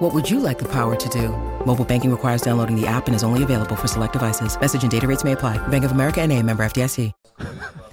[0.00, 1.28] What would you like the power to do?
[1.66, 4.56] Mobile banking requires downloading the app and is only available for select devices.
[4.60, 5.58] Message and data rates may apply.
[5.68, 7.10] Bank of America and a member FDIC.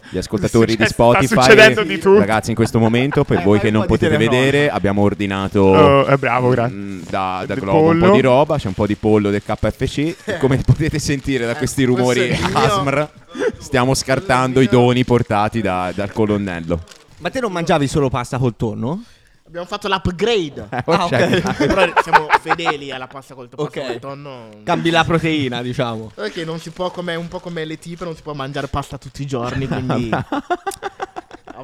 [0.09, 2.17] Gli ascoltatori di Spotify, di tutto.
[2.17, 6.15] ragazzi, in questo momento, per Eh, voi che non potete vedere, abbiamo ordinato Oh, è
[6.15, 6.77] bravo, grazie.
[6.77, 8.13] mm, da, da Globo un po' pollo.
[8.15, 8.57] di roba.
[8.57, 10.15] C'è un po' di pollo del KFC.
[10.23, 13.09] E Come potete sentire da questi rumori ASMR,
[13.57, 16.79] stiamo scartando i doni portati da- dal colonnello.
[17.17, 19.03] Ma te non mangiavi solo pasta col tonno?
[19.47, 20.67] Abbiamo fatto l'upgrade.
[20.87, 21.55] Ah, ok.
[21.65, 23.87] Però siamo fedeli alla pasta col pasta Ok.
[23.87, 24.49] col tonno.
[24.63, 26.11] Cambi la proteina, diciamo.
[26.13, 28.97] Perché non si può, come, un po' come le tipe, non si può mangiare pasta
[28.97, 30.09] tutti i giorni, quindi...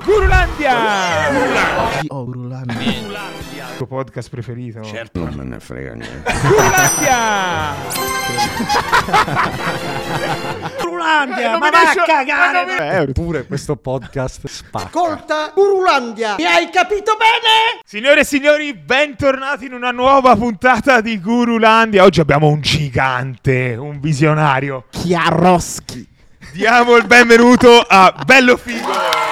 [0.02, 0.76] Gurulandia!
[2.08, 2.74] oh, Urulando.
[2.74, 4.84] Il tuo podcast preferito?
[4.84, 5.20] Certo.
[5.20, 6.34] Non me ne frega niente.
[6.42, 7.76] Gurulandia!
[10.82, 13.12] Rulandia, ma vai a cagare!
[13.12, 14.86] Pure questo podcast spacca.
[14.88, 17.82] Ascolta, Gurulandia, mi hai capito bene?
[17.86, 22.04] Signore e signori, bentornati in una nuova puntata di Gurulandia.
[22.04, 24.86] Oggi abbiamo un gigante, un visionario.
[24.90, 26.08] Chiaroschi.
[26.52, 29.23] Diamo il benvenuto a Bello Figo.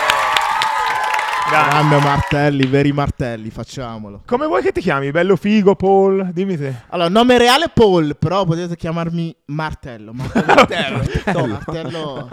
[1.52, 1.70] Grande.
[1.70, 4.22] Grande martelli, veri martelli, facciamolo.
[4.26, 5.12] Come vuoi che ti chiami?
[5.12, 6.30] Bello Figo, Paul?
[6.32, 6.74] Dimmi te.
[6.88, 10.14] Allora, nome reale Paul, però potete chiamarmi Martello.
[10.14, 11.04] Martello.
[11.32, 12.30] No, Martello.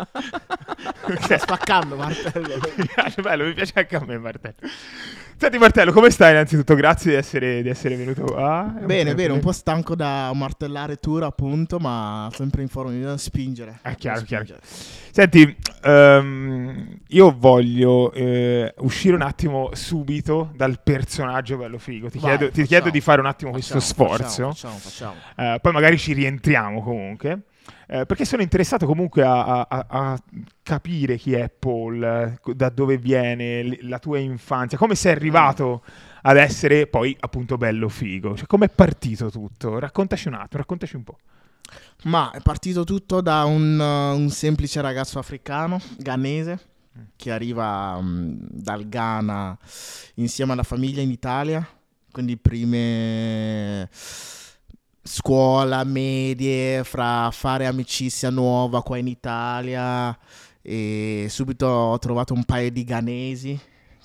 [1.21, 2.61] Sta spaccando Martello.
[2.77, 4.57] Mi piace, bello, mi piace anche a me, Martello.
[5.37, 6.75] Senti, Martello, come stai innanzitutto?
[6.77, 8.73] Grazie di essere, di essere venuto qua.
[8.81, 13.19] È Bene, bene, un po' stanco da martellare tour appunto, ma sempre in forma di
[13.19, 13.81] spingere.
[13.83, 14.45] È chiaro, chiaro.
[14.45, 14.67] Spingere.
[15.11, 22.11] Senti, ehm, io voglio eh, uscire un attimo subito dal personaggio bello figo.
[22.11, 22.67] Ti, Vai, chiedo, ti facciamo.
[22.67, 24.25] chiedo di fare un attimo questo Facciamo, sforzo.
[24.51, 25.55] Facciamo, facciamo, facciamo.
[25.55, 27.43] Eh, poi magari ci rientriamo comunque.
[27.87, 30.19] eh, perché sono interessato comunque a, a- a-
[30.63, 35.83] capire chi è Paul, eh, da dove viene, la tua infanzia, come sei arrivato
[36.23, 38.37] ad essere poi appunto bello figo.
[38.37, 39.79] Cioè, come è partito tutto?
[39.79, 41.17] Raccontaci un attimo, raccontaci un po'.
[42.05, 46.59] Ma è partito tutto da un, un semplice ragazzo africano, ghanese,
[47.17, 49.57] che arriva mm, dal Ghana
[50.15, 51.67] insieme alla famiglia in Italia,
[52.11, 53.89] quindi prime
[55.03, 60.17] scuola, medie, fra fare amicizia nuova qua in Italia
[60.61, 63.59] e subito ho trovato un paio di ghanesi,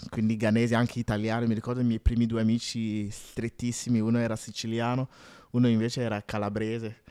[0.09, 5.09] quindi ghanesi anche italiani, mi ricordo i miei primi due amici strettissimi, uno era siciliano,
[5.51, 7.02] uno invece era calabrese.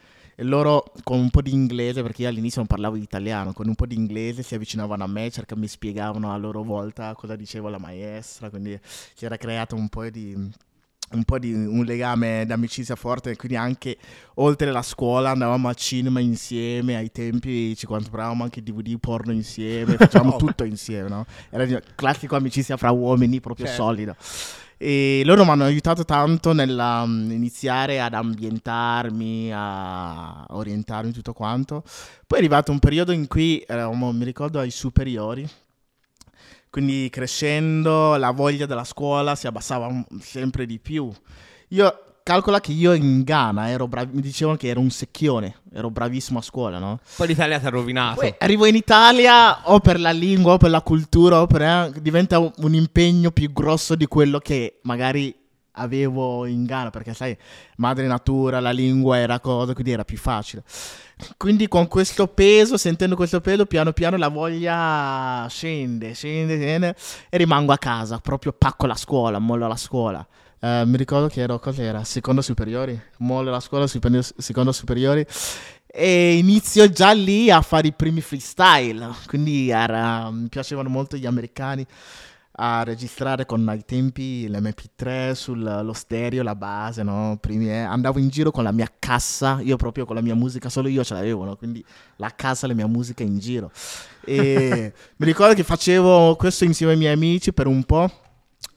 [0.43, 3.87] Loro con un po' di inglese, perché io all'inizio non parlavo italiano, con un po'
[3.87, 7.79] di inglese si avvicinavano a me, cerca mi spiegavano a loro volta cosa diceva la
[7.79, 10.51] maestra, quindi si era creato un po' di
[11.13, 13.97] un po' di un legame d'amicizia forte, quindi anche
[14.37, 19.97] oltre la scuola andavamo al cinema insieme, ai tempi ci compravamo anche DVD porno insieme,
[19.99, 21.27] facevamo tutto insieme, no?
[21.51, 23.83] Era classico amicizia fra uomini, proprio Certo.
[23.83, 24.17] solido.
[24.85, 31.85] E loro mi hanno aiutato tanto nell'iniziare ad ambientarmi, a orientarmi tutto quanto.
[32.27, 35.49] Poi è arrivato un periodo in cui eravamo, mi ricordo, ai superiori.
[36.69, 41.13] Quindi crescendo la voglia della scuola si abbassava sempre di più.
[41.69, 45.91] Io calcola che io in Ghana ero brav- mi dicevano che ero un secchione, ero
[45.91, 47.01] bravissimo a scuola, no?
[47.17, 48.21] Poi l'Italia ti ha rovinato.
[48.21, 51.93] Poi arrivo in Italia o per la lingua o per la cultura o per eh,
[52.01, 55.35] diventa un, un impegno più grosso di quello che magari
[55.77, 57.37] avevo in Ghana perché sai
[57.77, 60.63] madre natura la lingua era cosa quindi era più facile
[61.39, 66.95] quindi con questo peso sentendo questo peso piano piano la voglia scende scende scende
[67.31, 70.27] e rimango a casa proprio pacco la scuola mollo la scuola
[70.65, 75.27] Eh, mi ricordo che ero cos'era secondo superiori mollo la scuola secondo, secondo superiori
[75.87, 79.09] e inizio già lì a fare i primi freestyle.
[79.27, 81.85] Quindi era- mi piacevano molto gli americani
[82.57, 87.39] a registrare con ai tempi l'MP3 sullo stereo, la base, no?
[87.41, 90.69] Primi, eh, andavo in giro con la mia cassa, io proprio con la mia musica,
[90.69, 91.57] solo io ce l'avevo, no?
[91.57, 91.85] Quindi
[92.17, 93.73] la cassa, la mia musica in giro.
[94.25, 98.11] E mi ricordo che facevo questo insieme ai miei amici per un po'.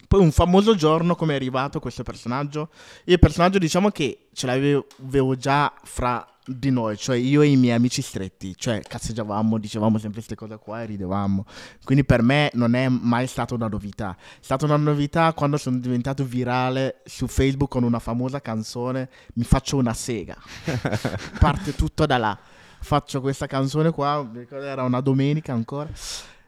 [0.07, 2.69] Poi un famoso giorno come è arrivato questo personaggio.
[3.05, 7.47] Io il personaggio diciamo che ce l'avevo avevo già fra di noi, cioè io e
[7.47, 11.45] i miei amici stretti, cioè cazzeggiavamo, dicevamo sempre queste cose qua e ridevamo.
[11.83, 14.15] Quindi per me non è mai stata una novità.
[14.15, 19.43] È stata una novità quando sono diventato virale su Facebook con una famosa canzone Mi
[19.43, 20.37] faccio una sega.
[21.39, 22.37] Parte tutto da là.
[22.79, 25.89] faccio questa canzone qua, mi ricordo era una domenica ancora.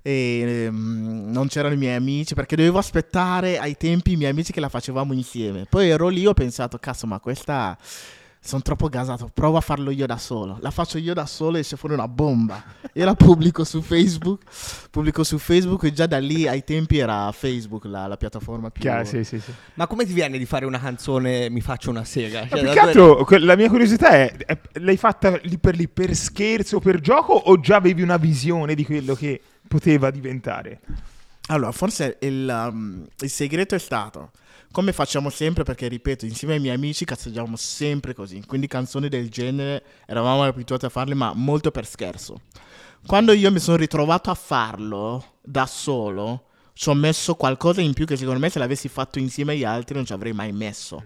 [0.01, 4.51] E ehm, non c'erano i miei amici perché dovevo aspettare ai tempi i miei amici
[4.51, 5.65] che la facevamo insieme.
[5.69, 7.77] Poi ero lì, ho pensato, cazzo, ma questa
[8.39, 10.57] sono troppo gasato, provo a farlo io da solo.
[10.61, 12.63] La faccio io da solo e esce fuori una bomba.
[12.94, 14.44] E la pubblico su Facebook.
[14.89, 18.81] Pubblico su Facebook e già da lì ai tempi era Facebook la, la piattaforma più...
[18.83, 19.51] Chiaro, sì, sì, sì.
[19.73, 22.47] Ma come ti viene di fare una canzone Mi faccio una sega?
[22.47, 25.57] Cioè, più da che dove- altro, que- la mia curiosità è, è- l'hai fatta lì
[25.57, 30.09] per lì per scherzo, per gioco o già avevi una visione di quello che poteva
[30.11, 30.79] diventare?
[31.47, 34.31] Allora, forse il, um, il segreto è stato,
[34.71, 39.29] come facciamo sempre, perché ripeto, insieme ai miei amici cazzeggiavamo sempre così, quindi canzoni del
[39.29, 42.41] genere eravamo abituati a farle, ma molto per scherzo.
[43.05, 48.05] Quando io mi sono ritrovato a farlo da solo, ci ho messo qualcosa in più
[48.05, 51.01] che secondo me se l'avessi fatto insieme agli altri non ci avrei mai messo.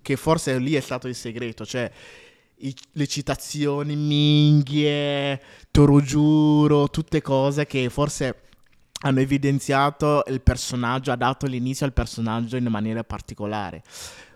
[0.00, 1.90] Che forse lì è stato il segreto, cioè
[2.56, 5.40] i- le citazioni, minghie,
[5.72, 8.42] toro giuro, tutte cose che forse
[9.04, 13.82] hanno evidenziato il personaggio, ha dato l'inizio al personaggio in maniera particolare.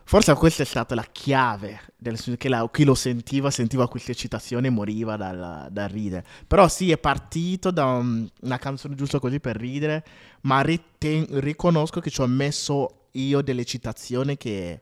[0.08, 4.68] Forse questa è stata la chiave, del, che la- chi lo sentiva, sentiva queste citazioni
[4.68, 6.24] e moriva dal, dal ridere.
[6.46, 10.04] Però sì, è partito da un- una canzone giusto così per ridere,
[10.42, 14.80] ma riten- riconosco che ci ho messo io delle citazioni che,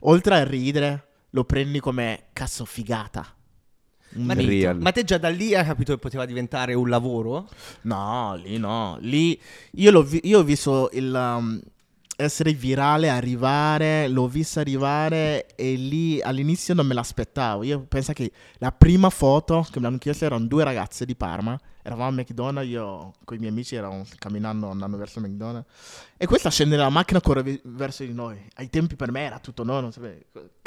[0.00, 3.35] oltre a ridere, lo prendi come cazzo figata.
[4.16, 4.48] Ma, mito.
[4.48, 4.80] Real.
[4.80, 7.48] ma te già da lì hai capito che poteva diventare un lavoro?
[7.82, 8.98] No, lì no.
[9.00, 9.38] Lì
[9.72, 11.60] io, l'ho vi- io ho visto il um,
[12.16, 17.62] essere virale arrivare, l'ho visto arrivare e lì all'inizio non me l'aspettavo.
[17.62, 21.58] Io penso che la prima foto che mi hanno chiesto erano due ragazze di Parma.
[21.86, 25.68] Eravamo a McDonald's, io con i miei amici eravamo camminando, andando verso McDonald's.
[26.16, 28.36] E questa scende dalla macchina corre vi- verso di noi.
[28.56, 30.18] Ai tempi per me era tutto no, non sapevo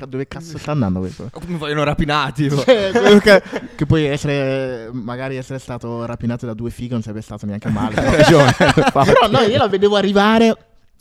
[0.08, 1.28] dove cazzo sta andando questo.
[1.34, 2.48] Come vogliono rapinati?
[2.48, 3.44] che,
[3.76, 7.96] che poi essere magari essere stato rapinato da due fighe non sarebbe stato neanche male
[8.00, 8.46] però,
[9.04, 10.56] però no io la vedevo arrivare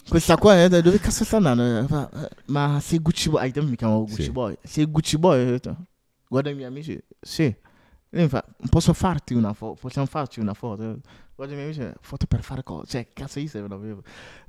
[0.09, 3.77] questa qua eh, dove cazzo sta andando Eh, ma sei Gucci Boy ai tempi mi
[3.77, 4.31] chiamavo Gucci Sì.
[4.31, 5.59] Boy sei Gucci Boy
[6.29, 7.55] guarda i miei amici sì
[8.29, 10.99] fa posso farti una foto possiamo farci una foto?
[11.35, 14.03] Guarda i miei amici foto per fare cosa cioè cazzo io se non avevo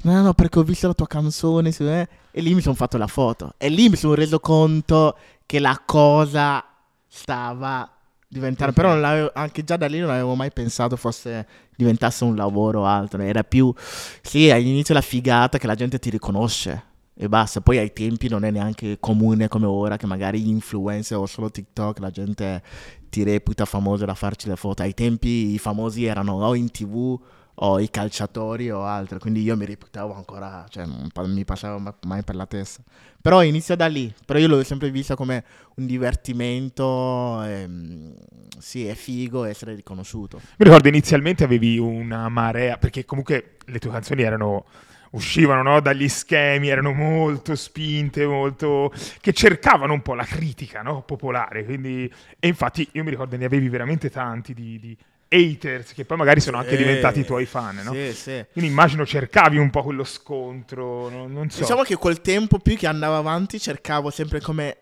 [0.03, 2.97] no no perché ho visto la tua canzone su- eh, e lì mi sono fatto
[2.97, 3.53] la foto.
[3.57, 6.63] E lì mi sono reso conto che la cosa
[7.07, 7.91] stava
[8.27, 12.85] diventando però anche già da lì non avevo mai pensato fosse diventasse un lavoro o
[12.85, 13.21] altro.
[13.21, 13.73] Era più
[14.21, 16.83] sì all'inizio la figata che la gente ti riconosce
[17.15, 17.61] e basta.
[17.61, 21.99] Poi ai tempi non è neanche comune come ora che magari influencer o solo TikTok
[21.99, 22.61] la gente
[23.09, 24.81] ti reputa famoso da farci le foto.
[24.81, 27.19] Ai tempi i famosi erano o in tv
[27.61, 31.95] o i calciatori o altro quindi io mi reputavo ancora cioè non mi passava ma-
[32.05, 32.81] mai per la testa.
[33.21, 35.43] Però inizia da lì però io l'ho sempre vista come
[35.75, 38.13] un divertimento ehm,
[38.57, 40.37] sì è figo essere riconosciuto.
[40.37, 44.65] Mi ricordo inizialmente avevi una marea, perché comunque le tue canzoni erano
[45.11, 48.91] uscivano no, dagli schemi, erano molto spinte, molto
[49.21, 51.65] che cercavano un po' la critica no, popolare.
[51.65, 52.11] Quindi...
[52.39, 54.97] E infatti io mi ricordo ne avevi veramente tanti di, di
[55.29, 57.81] haters che poi magari sono anche Sì, diventati i tuoi fan.
[57.83, 57.93] No?
[57.93, 61.59] sì sì Quindi immagino cercavi un po' quello scontro, no- non so.
[61.59, 64.77] Diciamo che col tempo più che andavo avanti cercavo sempre come,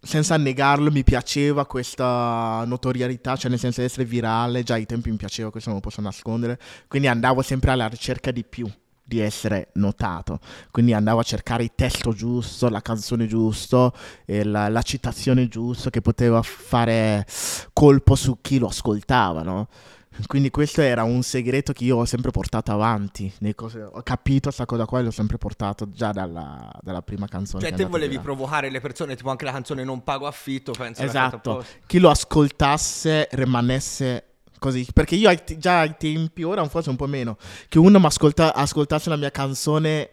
[0.00, 5.10] senza negarlo, mi piaceva questa notorietà, cioè nel senso di essere virale, già ai tempi
[5.10, 8.70] mi piaceva, questo non lo posso nascondere, quindi andavo sempre alla ricerca di più
[9.10, 10.38] di essere notato,
[10.70, 13.92] quindi andavo a cercare il testo giusto, la canzone giusto,
[14.26, 17.26] la, la citazione giusta che poteva fare
[17.72, 19.68] colpo su chi lo ascoltava, no?
[20.26, 23.32] Quindi questo era un segreto che io ho sempre portato avanti.
[23.54, 27.62] cose- ho capito questa cosa qua e l'ho sempre portato già dalla, dalla prima canzone.
[27.62, 28.26] Cioè, te volevi virale.
[28.26, 31.02] provocare le persone, tipo anche la canzone Non pago affitto, penso.
[31.02, 31.64] Esatto.
[31.86, 34.29] Chi lo ascoltasse rimanesse
[34.60, 34.86] così.
[34.92, 37.36] Perché io già ai tempi, ora forse un po' meno,
[37.68, 40.10] che uno mi ascolta- ascoltasse la mia canzone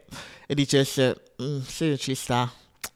[0.47, 2.51] e dicesse, "Mm, sì, ci sta.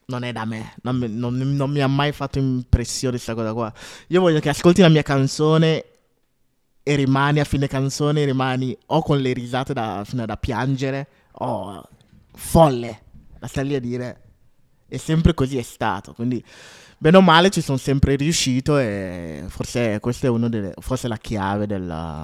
[0.05, 3.71] Non è da me, non non- non mi ha mai fatto impressione questa cosa qua.
[4.07, 5.85] Io voglio che ascolti la mia canzone
[6.83, 11.81] e rimani a fine canzone, rimani o con le risate da, da piangere o
[12.33, 13.01] folle
[13.39, 14.21] da stare lì a dire.
[14.93, 16.11] E sempre così è stato.
[16.13, 16.43] Quindi,
[16.97, 21.15] bene o male, ci sono sempre riuscito e forse questa è una delle, forse la
[21.17, 22.23] chiave della-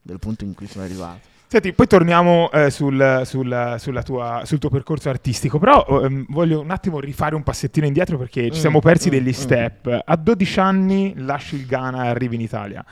[0.00, 1.20] del punto in cui sono arrivato.
[1.50, 6.60] Senti, poi torniamo eh, sul, sul- sulla tua- sul tuo percorso artistico, però ehm, voglio
[6.60, 9.32] un attimo rifare un passettino indietro perché ci Mm, siamo persi mm, degli mm.
[9.32, 10.02] step.
[10.04, 12.84] A 12 anni lasci il Ghana e arrivi in Italia.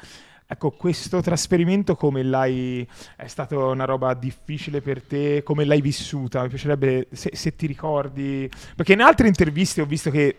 [0.48, 2.86] Ecco, questo trasferimento come l'hai...
[3.16, 5.42] è stata una roba difficile per te?
[5.42, 6.42] Come l'hai vissuta?
[6.42, 8.48] Mi piacerebbe se, se, ti ricordi...
[8.76, 10.36] Perché in altre interviste ho visto che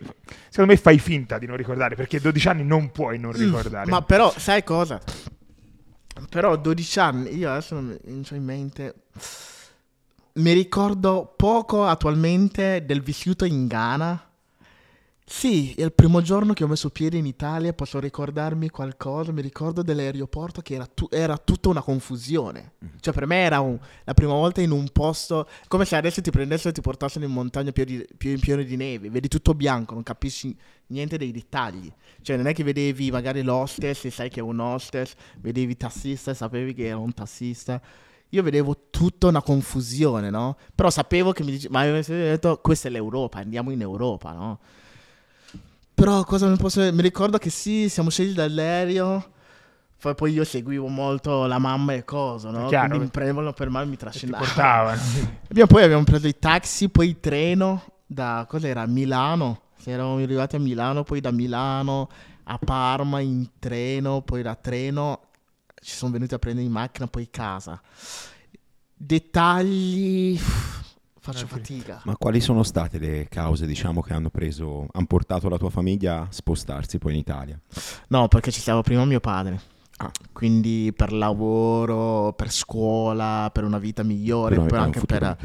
[0.48, 3.88] secondo me fai finta di non ricordare, perché 12 anni non puoi non mm, ricordare.
[3.88, 5.02] Mm, ma però, sai cosa?
[6.30, 8.96] Però 12 anni, io adesso non ho in mente...
[10.38, 14.27] Mi ricordo poco attualmente del vissuto in Ghana
[15.30, 19.82] sì, il primo giorno che ho messo piede in Italia posso ricordarmi qualcosa, mi ricordo
[19.82, 22.76] dell'aeroporto che era, tu- era tutta una confusione.
[22.84, 22.96] Mm-hmm.
[23.02, 26.32] Cioè per me era un, la prima volta in un posto, come se adesso ti
[26.32, 30.04] prendessero e ti portassero in montagna più, di, pieno di neve, vedi tutto bianco, non
[30.04, 30.56] capisci
[30.88, 31.92] niente dei dettagli.
[32.22, 35.78] Cioè non è che vedevi magari l'hostess e sai che è un hostess, vedevi il
[35.78, 37.82] tassista e sapevi che era un tassista
[38.30, 40.58] io vedevo tutta una confusione, no?
[40.76, 44.60] Però sapevo che mi diceva, ma mi detto, questa è l'Europa, andiamo in Europa, no?
[45.98, 46.80] Però cosa mi posso...
[46.94, 49.32] Mi ricordo che sì, siamo scesi dall'aereo.
[50.16, 52.68] Poi io seguivo molto la mamma e cosa, no?
[52.68, 54.96] Chiaro, Quindi mi prendevano per mano e mi trascinavano.
[55.50, 58.46] abbiamo, poi abbiamo preso i taxi, poi il treno da...
[58.48, 58.86] Cos'era?
[58.86, 59.62] Milano.
[59.76, 62.10] Se eravamo arrivati a Milano, poi da Milano
[62.44, 65.22] a Parma in treno, poi da treno
[65.82, 67.82] ci sono venuti a prendere in macchina, poi casa.
[68.94, 70.40] Dettagli
[71.20, 72.02] faccio eh, fatica.
[72.06, 76.22] Ma quali sono state le cause, diciamo, che hanno preso, hanno portato la tua famiglia
[76.22, 77.60] a spostarsi poi in Italia?
[78.08, 79.60] No, perché ci stava prima mio padre.
[79.98, 80.12] Ah.
[80.32, 85.38] Quindi per lavoro, per scuola, per una vita migliore, per, poi anche per,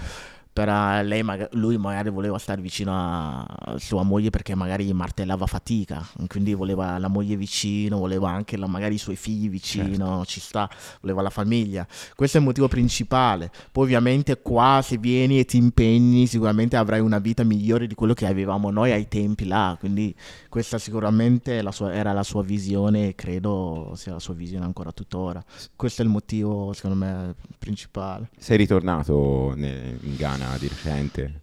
[0.52, 6.06] per eh, lei, lui magari voleva stare vicino a sua moglie perché magari martellava fatica,
[6.26, 10.24] quindi voleva la moglie vicino, voleva anche la, magari i suoi figli vicino, certo.
[10.26, 10.68] ci sta,
[11.00, 11.86] voleva la famiglia.
[12.14, 13.50] Questo è il motivo principale.
[13.72, 18.12] Poi ovviamente qua se vieni e ti impegni sicuramente avrai una vita migliore di quello
[18.12, 20.14] che avevamo noi ai tempi là, quindi
[20.50, 24.92] questa sicuramente la sua, era la sua visione e credo sia la sua visione ancora
[24.92, 25.42] tuttora.
[25.74, 28.28] Questo è il motivo secondo me principale.
[28.36, 30.41] Sei ritornato in Ghana?
[30.42, 31.40] Italiana di recente?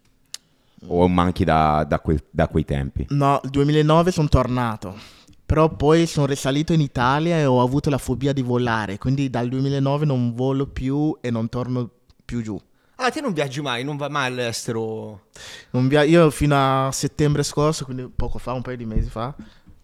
[0.87, 3.05] O manchi da, da, quel, da quei tempi?
[3.09, 4.97] No, il 2009 sono tornato.
[5.45, 8.97] Però poi sono risalito in Italia e ho avuto la fobia di volare.
[8.97, 11.89] Quindi dal 2009 non volo più e non torno
[12.23, 12.59] più giù.
[12.95, 15.27] Ah, te non viaggi mai, non vai mai all'estero?
[15.71, 19.33] Via- io fino a settembre scorso, quindi poco fa, un paio di mesi fa,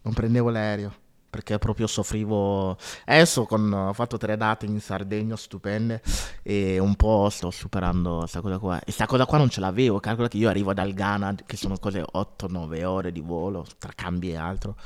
[0.02, 0.94] non prendevo l'aereo
[1.36, 2.78] perché proprio soffrivo.
[3.06, 6.02] Adesso con, ho fatto tre date in Sardegna stupende
[6.42, 8.80] e un po' sto superando questa cosa qua.
[8.80, 11.78] E questa cosa qua non ce l'avevo, calcola che io arrivo dal Ghana, che sono
[11.78, 14.78] cose 8-9 ore di volo, tra cambi e altro.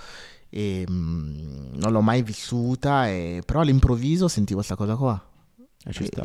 [0.49, 5.23] E mh, mm, non l'ho mai vissuta, e, però all'improvviso sentivo questa cosa qua.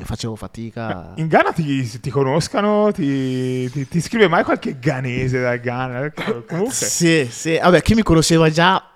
[0.04, 1.12] facevo fatica.
[1.16, 2.90] In Ghana ti, ti conoscano?
[2.92, 6.12] Ti, ti, ti, scrive mai qualche ghanese dal Ghana?
[6.46, 6.72] Comunque.
[6.72, 7.58] Sì, sì.
[7.62, 8.88] Vabbè, chi mi conosceva già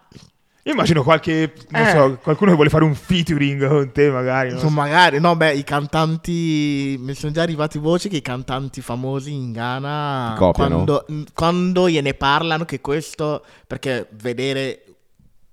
[0.69, 1.91] io immagino qualche, non eh.
[1.91, 4.51] so, qualcuno che vuole fare un featuring con te, magari.
[4.51, 4.59] No?
[4.59, 4.69] So.
[4.69, 6.95] Magari, no, beh, i cantanti.
[7.01, 10.35] Mi sono già arrivati voci che i cantanti famosi in Ghana.
[10.53, 13.43] Quando, quando gliene parlano, che questo.
[13.67, 14.83] Perché vedere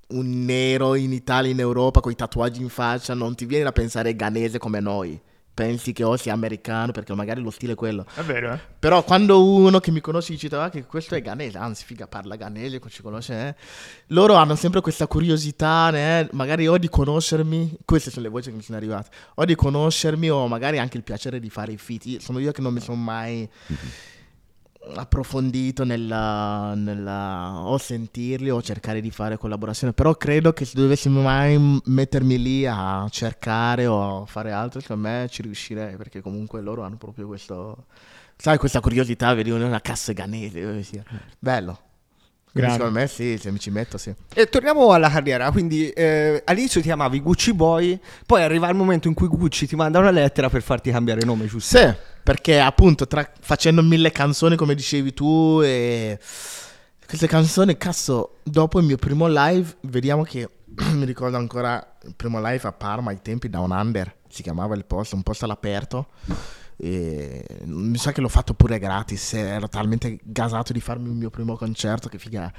[0.10, 3.72] un nero in Italia, in Europa, con i tatuaggi in faccia, non ti viene da
[3.72, 5.18] pensare ghanese come noi
[5.56, 8.06] pensi che o sia americano perché magari lo stile è quello.
[8.14, 8.60] È vero, eh?
[8.78, 12.36] Però quando uno che mi conosce dice ah, che questo è ganese, anzi figa parla
[12.36, 13.56] ganese, ci conosce, eh?
[14.08, 16.28] loro hanno sempre questa curiosità, eh?
[16.34, 20.30] magari o di conoscermi, queste sono le voci che mi sono arrivate, o di conoscermi
[20.30, 22.20] o magari anche il piacere di fare i feat.
[22.20, 23.50] Sono io che non mi sono mai...
[24.94, 31.10] Approfondito nella, nella, o sentirli o cercare di fare collaborazione però credo che se dovessi
[31.10, 36.62] mai mettermi lì a cercare o a fare altro secondo me ci riuscirei perché comunque
[36.62, 37.86] loro hanno proprio questo
[38.36, 40.86] sai questa curiosità vedi una cassa ganese
[41.40, 41.85] bello
[42.56, 44.14] secondo me sì, se mi ci metto sì.
[44.34, 49.08] E torniamo alla carriera, quindi eh, all'inizio ti chiamavi Gucci Boy, poi arriva il momento
[49.08, 51.78] in cui Gucci ti manda una lettera per farti cambiare nome, giusto?
[51.78, 51.94] Sì,
[52.24, 56.18] perché appunto tra, facendo mille canzoni come dicevi tu e
[57.06, 60.50] queste canzoni, cazzo, dopo il mio primo live, vediamo che
[60.94, 64.86] mi ricordo ancora il primo live a Parma ai tempi Down Under, si chiamava il
[64.86, 66.08] posto, un posto all'aperto
[66.78, 69.34] e mi sa che l'ho fatto pure gratis.
[69.34, 72.10] Ero talmente gasato di farmi il mio primo concerto.
[72.10, 72.52] Che figa.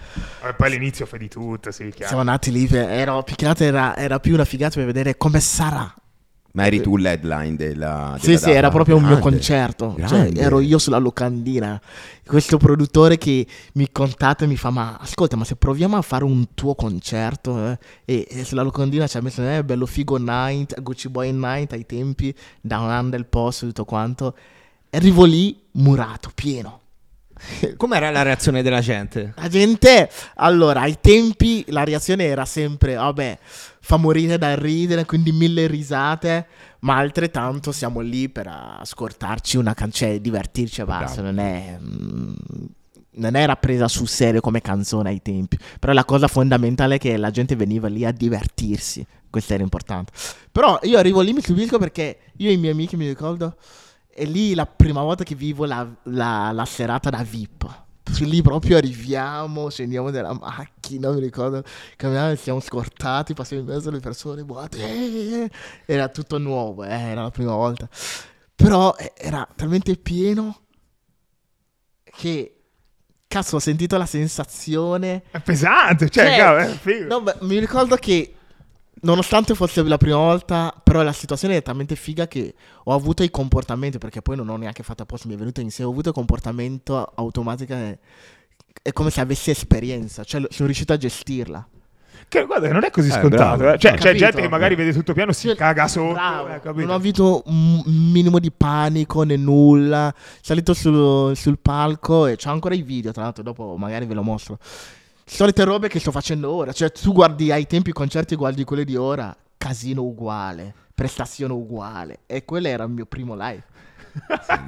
[0.43, 1.71] E poi all'inizio fai di tutto.
[1.71, 2.67] Sì, Siamo andati lì.
[2.71, 5.93] Ero, più era, era più una figata per vedere come sarà
[6.57, 9.95] ma eri tu l'headline della, della Sì, sì, era proprio grande, un mio concerto.
[10.07, 11.79] Cioè, ero io sulla locandina.
[12.27, 16.25] Questo produttore che mi contatta e mi fa: Ma ascolta, ma se proviamo a fare
[16.25, 17.59] un tuo concerto?
[17.59, 17.79] Eh?
[18.07, 21.85] E, e, sulla locandina ci ha messo eh, bello figo night, Gucci Boy night ai
[21.85, 24.35] tempi, down under il posto, tutto quanto.
[24.91, 26.81] Arrivo lì, murato, pieno.
[27.77, 29.33] Com'era la reazione della gente?
[29.37, 33.39] La gente, allora, ai tempi la reazione era sempre, vabbè,
[33.81, 36.47] fa morire da ridere, quindi mille risate,
[36.81, 38.49] ma altrettanto siamo lì per
[38.81, 41.79] ascoltarci una canzone, divertirci e basta, non è...
[41.81, 42.35] mm,
[43.19, 47.17] non era presa sul serio come canzone ai tempi, però la cosa fondamentale è che
[47.17, 50.13] la gente veniva lì a divertirsi, questo era importante.
[50.53, 53.57] Però io arrivo lì, mi stupisco perché io e i miei amici mi ricordo,
[54.17, 57.85] è lì la prima volta che vivo la, la- la serata da VIP.
[58.21, 61.63] Lì proprio arriviamo, scendiamo dalla macchina, mi ricordo,
[61.97, 64.45] camminiamo, siamo scortati, passiamo in mezzo alle persone,
[64.79, 65.51] eh,
[65.85, 67.87] era tutto nuovo, eh, era la prima volta.
[68.55, 70.61] Però eh, era talmente pieno
[72.05, 72.61] che,
[73.29, 77.21] cazzo, ho sentito la sensazione È pesante, cioè, Cioè, cavolo, è figo.
[77.21, 78.36] No, mi ricordo che
[79.03, 83.31] nonostante fosse la prima volta, però la situazione è talmente figa che ho avuto i
[83.31, 86.09] comportamenti, perché poi non ho neanche fatto apposta, mi è venuto in sé, ho avuto
[86.11, 87.99] il comportamento automatico, è,
[88.83, 91.69] è come se avessi esperienza, cioè sono riuscito a gestirla.
[92.29, 93.57] Che, guarda, che non è così Eh, scontato.
[93.59, 93.75] bravo.
[93.75, 93.79] eh.
[93.79, 94.17] Cioè, c'è capito.
[94.25, 96.15] gente che magari vede tutto piano, si Sì, caga sotto.
[96.15, 96.81] Bravo, eh, capito?
[96.81, 102.51] non ho avuto un minimo di panico né nulla, salito sul, sul palco e c'ho
[102.51, 104.59] ancora i video, tra l'altro dopo magari ve lo mostro.
[105.29, 108.85] Solite robe che sto facendo ora, cioè tu guardi ai tempi i concerti guardi quelli
[108.85, 113.65] di ora, casino uguale, prestazione uguale e quello era il mio primo live.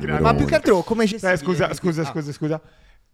[0.00, 2.60] Numero Ma più che altro come ci Eh, scusa, scusa, scusa, scusa.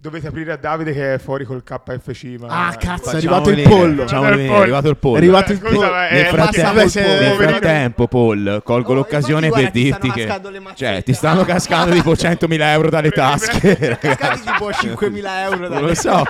[0.04, 2.36] Dovete aprire a Davide che è fuori col KFC.
[2.38, 2.66] Ma...
[2.66, 4.02] Ah, cazzo, è arrivato il pollo.
[4.02, 5.14] Facciamo È venire, è arrivato il pollo.
[5.14, 5.80] È arrivato il pollo.
[5.80, 7.58] ma è- Nel frattempo, siamo il se- pollo, nel poverino.
[7.58, 10.84] frattempo, Paul, colgo Oh, l'occasione per dirti stanno che cascando le mazzette.
[10.92, 13.96] cioè, ti stanno cascando tipo 100.000 euro dalle tasche.
[13.98, 16.22] Cascati tipo 5.000 euro Non lo so,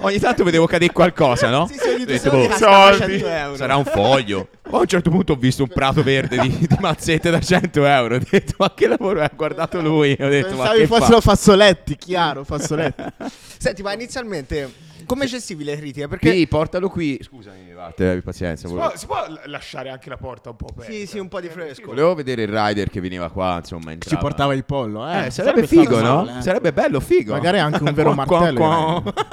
[0.00, 1.66] ogni tanto vedevo cadere qualcosa, no?
[1.66, 3.18] Sì, sì, ogni boh, cascava soldi.
[3.20, 3.56] 100 euro.
[3.56, 4.48] sarà un foglio.
[4.66, 7.84] Poi a un certo punto ho visto un prato verde di, di mazzette da 100
[7.84, 8.14] euro.
[8.16, 9.24] Ho detto, ma che lavoro è?
[9.24, 10.12] Ha guardato lui.
[10.18, 11.30] Ho detto, ma Pensavi che fossero fa?
[11.30, 13.02] fazzoletti, chiaro, fazzoletti.
[13.58, 14.72] Senti, ma inizialmente
[15.06, 16.08] come gestivi le critiche?
[16.08, 17.18] Perché Sì, portalo qui.
[17.22, 18.66] Scusami, abbi pazienza.
[18.66, 20.90] Si può, si può lasciare anche la porta un po' aperta?
[20.90, 21.84] sì, sì, un po' di fresco.
[21.84, 24.20] Volevo vedere il rider che veniva qua, insomma, Ci entrava.
[24.22, 25.26] portava il pollo, eh.
[25.26, 26.24] Eh, sarebbe, figo, stato no?
[26.24, 26.42] male, eh.
[26.42, 27.32] Sarebbe bello, figo.
[27.34, 28.58] Magari anche un vero Qua, qua, martello.
[28.58, 29.02] qua.
[29.02, 29.26] direi.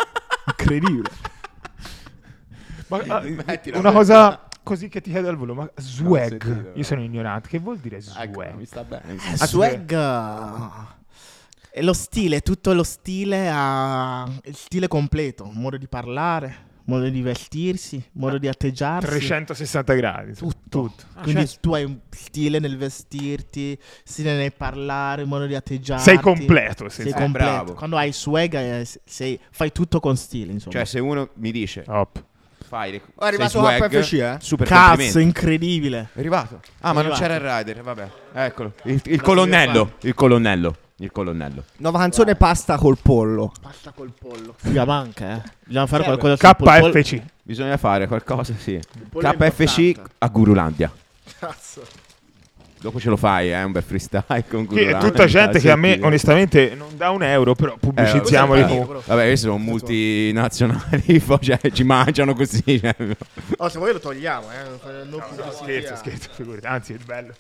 [0.60, 1.10] Incredibile.
[2.88, 3.24] Ma, ah,
[3.76, 6.72] una cosa così che ti chiedo al volo, ma ho swag, sentito.
[6.78, 8.54] io sono ignorante, che vuol dire Ecco, swag?
[8.56, 9.14] mi sta bene.
[9.16, 11.00] Eh, swag eh,
[11.72, 17.22] è lo stile, tutto lo stile ha il stile completo, modo di parlare, modo di
[17.22, 19.08] vestirsi, modo di atteggiarsi.
[19.08, 20.30] 360 gradi.
[20.30, 20.52] insomma.
[20.68, 21.04] Tutto.
[21.14, 26.04] Ah, Quindi cioè, tu hai un stile nel vestirti, stile nel parlare, modo di atteggiarti.
[26.04, 26.90] sei completo.
[26.90, 27.50] Sei Sei Eh, completo.
[27.52, 27.74] bravo.
[27.76, 30.74] Quando hai swag eh, sei- fai tutto con stile, insomma.
[30.76, 32.26] Cioè, se uno mi dice, top.
[32.72, 34.38] Fai le È arrivato swag, KFC, eh?
[34.40, 36.08] Super Cazzo, incredibile.
[36.14, 36.62] È arrivato.
[36.80, 37.22] Ah, ma non arrivato.
[37.22, 38.10] c'era il rider, vabbè.
[38.32, 38.74] Eccolo.
[38.84, 39.96] Il, il colonnello.
[40.02, 40.76] Il colonnello.
[40.96, 41.66] Il colonnello.
[41.78, 43.52] Nuova canzone pasta col pollo.
[43.60, 44.54] Pasta col pollo.
[44.56, 45.42] Figa manca, eh.
[45.66, 46.18] Bisogna fare Serve.
[46.20, 46.92] qualcosa sul pollo.
[46.92, 47.22] KFC.
[47.44, 48.76] Bisogna fare qualcosa, sì.
[48.76, 48.82] è
[49.20, 50.92] KFC a Gurulandia.
[51.40, 52.10] Cazzo.
[52.82, 55.76] Dopo ce lo fai, eh, un bel freestyle con Che è tutta gente che a
[55.76, 58.74] me onestamente non dà un euro, però pubblicizziamoli Eh, vabbè.
[58.76, 59.02] comunque.
[59.06, 62.80] Vabbè, questi sono multinazionali, cioè, ci mangiano così.
[62.80, 62.96] cioè.
[63.58, 65.04] Oh, se vuoi lo togliamo, eh.
[65.06, 66.66] Non No, scherzo, scherzo, figurati.
[66.66, 67.34] Anzi, è bello.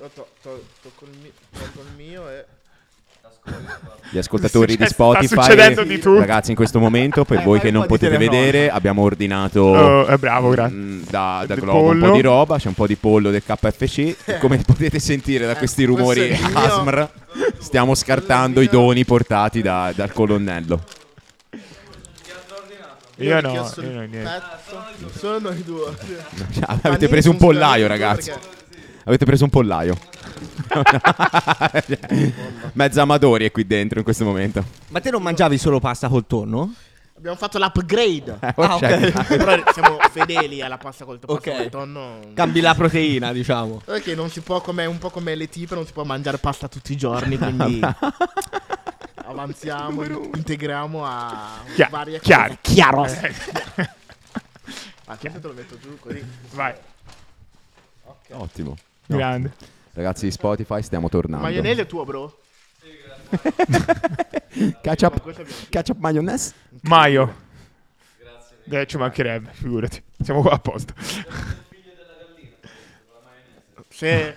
[0.00, 1.10] Io to- to- tolgo
[1.82, 2.44] il mio e...
[4.10, 6.18] Gli ascoltatori di Sta succedendo Spotify, di tutto.
[6.20, 10.16] ragazzi, in questo momento, per Eh, voi che non potete vedere, abbiamo ordinato Oh, è
[10.18, 10.76] bravo, grazie.
[10.76, 12.14] mm, da, da Globo un po' pollo.
[12.14, 12.58] di roba.
[12.58, 14.16] C'è un po' di pollo del KFC.
[14.24, 16.30] E Come potete sentire da questi questo rumori.
[16.32, 17.08] ASMR,
[17.58, 20.80] stiamo scartando i doni portati da- dal colonnello.
[23.18, 24.18] Io ho no, io no, niente.
[24.22, 25.18] pezzo.
[25.18, 25.92] Solo noi due.
[26.52, 28.30] Cioè, avete preso un pollaio, ragazzi.
[28.30, 28.48] perché-
[29.06, 29.96] Avete preso un pollaio.
[32.74, 34.64] Mezza amatori è qui dentro in questo momento.
[34.88, 36.72] Ma te non mangiavi solo pasta col tonno?
[37.16, 38.38] Abbiamo fatto l'upgrade.
[38.40, 39.26] Eh, Ah, ok.
[39.36, 41.56] Però siamo fedeli alla pasta col, pasta Ok.
[41.56, 42.20] col tonno.
[42.34, 43.80] Cambi la proteina, diciamo.
[43.84, 46.68] Perché non si può, come, un po' come le tipe, non si può mangiare pasta
[46.68, 47.80] tutti i giorni, quindi
[49.24, 50.02] avanziamo,
[50.34, 52.48] integriamo a Chia- varie chiaro.
[52.48, 52.58] cose.
[52.60, 53.02] Chiaro.
[55.06, 56.22] Ah, questo te lo metto giù così.
[56.52, 56.74] Vai,
[58.30, 58.76] Ottimo.
[59.06, 59.16] No.
[59.16, 59.52] grande.
[59.94, 61.44] Ragazzi di Spotify, stiamo tornando.
[61.46, 62.38] Maionese è tuo, bro?
[64.82, 66.52] Ketchup, ketchup mayonnaise.
[66.82, 67.34] Maio.
[68.18, 68.80] Grazie.
[68.82, 70.02] Eh, ci mancherebbe, figurati.
[70.22, 70.92] Siamo qua apposta.
[73.88, 74.06] Sì.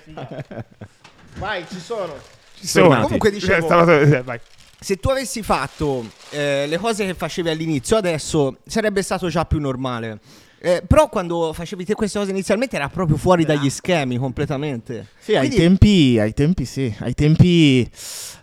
[1.38, 2.15] Vai, ci sono.
[2.56, 2.86] Ci sono.
[2.86, 3.04] Tornati.
[3.04, 4.39] Comunque Eh, dicevo, stavo- eh, vai.
[4.80, 9.60] se tu avessi fatto eh, le cose che facevi all'inizio, adesso sarebbe stato già più
[9.60, 10.20] normale.
[10.60, 15.08] Eh, però quando facevi te queste cose inizialmente era proprio fuori dagli schemi completamente.
[15.20, 17.89] Sì, ai Quindi- tempi, ai tempi sì, ai tempi...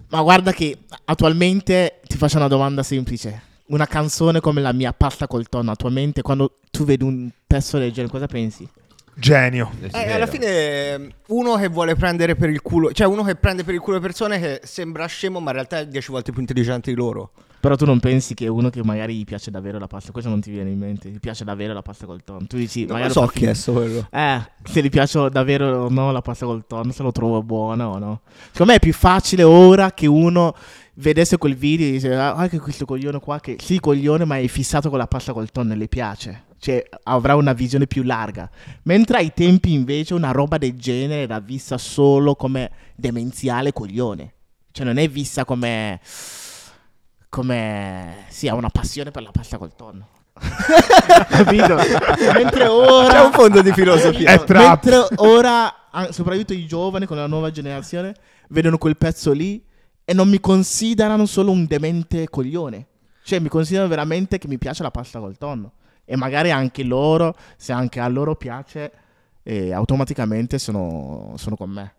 [0.08, 3.52] Ma guarda che attualmente ti faccio una domanda semplice.
[3.66, 7.90] Una canzone come la mia pasta col tonno, attualmente quando tu vedi un pezzo del
[7.90, 8.68] genere, cosa pensi?
[9.14, 9.70] Genio.
[9.92, 13.64] Eh, alla fine eh, uno che vuole prendere per il culo, cioè uno che prende
[13.64, 16.40] per il culo le persone che sembra scemo ma in realtà è dieci volte più
[16.40, 17.30] intelligente di loro.
[17.64, 20.42] Però tu non pensi che uno che magari gli piace davvero la pasta, questo non
[20.42, 22.46] ti viene in mente, gli piace davvero la pasta col tonno.
[22.46, 24.06] Tu dici, Non magari lo so chi è quello.
[24.10, 27.92] Eh, se gli piace davvero o no la pasta col tonno, se lo trovo buono
[27.92, 28.20] o no.
[28.50, 30.54] Secondo me è più facile ora che uno
[30.96, 34.46] vedesse quel video e dice, ah, anche questo coglione qua che sì, coglione, ma è
[34.46, 36.44] fissato con la pasta col tonno e le piace.
[36.64, 38.48] Cioè, avrà una visione più larga.
[38.84, 44.32] Mentre ai tempi invece una roba del genere era vista solo come demenziale coglione.
[44.72, 46.00] Cioè, non è vista come...
[47.28, 48.24] come...
[48.28, 50.08] sì, ha una passione per la pasta col tonno.
[51.28, 51.76] Capito?
[52.32, 53.12] Mentre ora...
[53.12, 54.30] C'è un fondo di filosofia.
[54.30, 54.84] È trap.
[54.84, 55.70] Mentre ora,
[56.12, 58.14] soprattutto i giovani con la nuova generazione,
[58.48, 59.62] vedono quel pezzo lì
[60.02, 62.86] e non mi considerano solo un demente coglione.
[63.22, 65.72] Cioè, mi considerano veramente che mi piace la pasta col tonno.
[66.04, 68.92] E magari anche loro, se anche a loro piace,
[69.42, 71.94] eh, automaticamente sono, sono con me.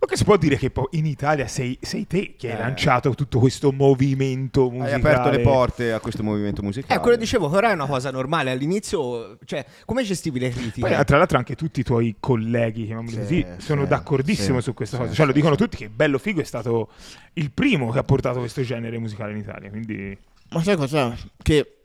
[0.00, 2.60] Ok, si può dire che poi in Italia sei, sei te che hai Eh.
[2.60, 4.92] lanciato tutto questo movimento musicale.
[4.92, 6.94] Hai aperto le porte a questo movimento musicale.
[6.94, 8.52] Eh, quello dicevo, che ora è una cosa normale.
[8.52, 10.88] All'inizio, cioè, come gestivi le critiche?
[10.88, 14.62] Poi, tra l'altro, anche tutti i tuoi colleghi, chiamiamoli Sì, così, sono sì, d'accordissimo sì,
[14.62, 15.14] su questa sì, cosa.
[15.14, 15.62] Cioè, lo dicono sì.
[15.64, 16.90] tutti che Bello Figo è stato
[17.32, 19.68] il primo che ha portato questo genere musicale in Italia.
[19.68, 20.16] Quindi,
[20.50, 21.12] Ma sai cosa?
[21.42, 21.77] Che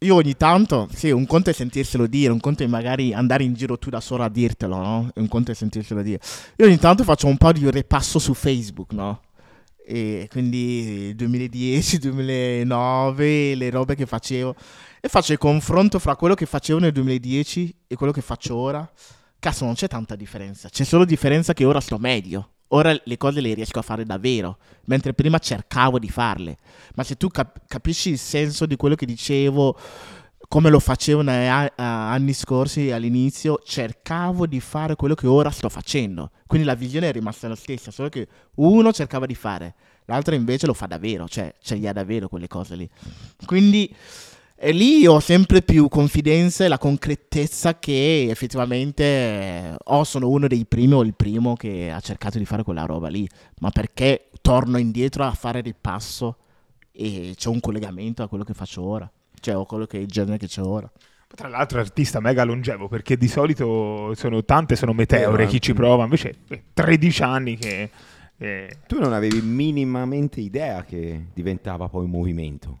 [0.00, 3.54] io ogni tanto, sì, un conto è sentirselo dire, un conto è magari andare in
[3.54, 5.10] giro tu da solo a dirtelo, no?
[5.14, 6.20] Un conto è sentirselo dire.
[6.56, 9.22] Io ogni tanto faccio un po' di ripasso su Facebook, no?
[9.86, 14.54] E quindi 2010, 2009, le robe che facevo.
[15.00, 18.90] E faccio il confronto fra quello che facevo nel 2010 e quello che faccio ora.
[19.38, 20.68] Cazzo, non c'è tanta differenza.
[20.68, 22.55] C'è solo differenza che ora sto meglio.
[22.68, 26.56] Ora le cose le riesco a fare davvero, mentre prima cercavo di farle.
[26.94, 29.78] Ma se tu cap- capisci il senso di quello che dicevo,
[30.48, 35.50] come lo facevo negli a- a- anni scorsi all'inizio, cercavo di fare quello che ora
[35.50, 36.30] sto facendo.
[36.46, 38.26] Quindi la visione è rimasta la stessa, solo che
[38.56, 39.74] uno cercava di fare,
[40.06, 42.88] l'altro invece lo fa davvero, cioè ce li ha davvero quelle cose lì.
[43.44, 43.92] Quindi
[44.58, 50.46] e lì ho sempre più confidenza e la concretezza che effettivamente eh, o sono uno
[50.46, 53.28] dei primi o il primo che ha cercato di fare quella roba lì,
[53.60, 56.38] ma perché torno indietro a fare il passo
[56.90, 60.06] e c'è un collegamento a quello che faccio ora, cioè o quello che è il
[60.06, 60.90] genere che c'è ora.
[61.34, 65.36] tra l'altro, è artista mega longevo perché di solito sono tante, sono meteore.
[65.36, 65.60] Vero, chi eh.
[65.60, 67.90] ci prova invece, eh, 13 anni che.
[68.38, 72.78] eh, Tu non avevi minimamente idea che diventava poi un movimento.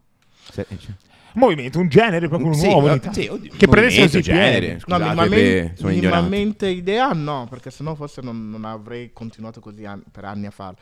[0.50, 0.94] Se- cioè-
[1.36, 4.72] movimento, un genere proprio Sì, nuovo sì, oddio, che prendesse così genere.
[4.72, 9.84] No, Scusate, minimamente, beh, minimamente idea no, perché sennò forse non, non avrei continuato così
[9.84, 10.78] an- per anni a farlo.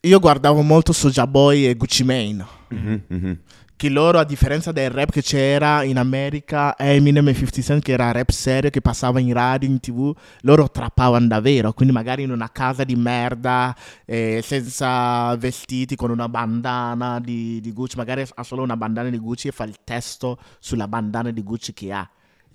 [0.00, 2.46] Io guardavo molto Soulja Boy e Gucci Mane.
[2.68, 3.38] Mhm, mhm.
[3.76, 7.92] Che loro a differenza del rap che c'era in America Eminem e 50 Cent che
[7.92, 11.74] era rap serio che passava in radio in tv loro trappavano davvero.
[11.74, 17.72] Quindi magari in una casa di merda eh, senza vestiti con una bandana di, di
[17.72, 21.42] Gucci magari ha solo una bandana di Gucci e fa il testo sulla bandana di
[21.42, 22.08] Gucci che ha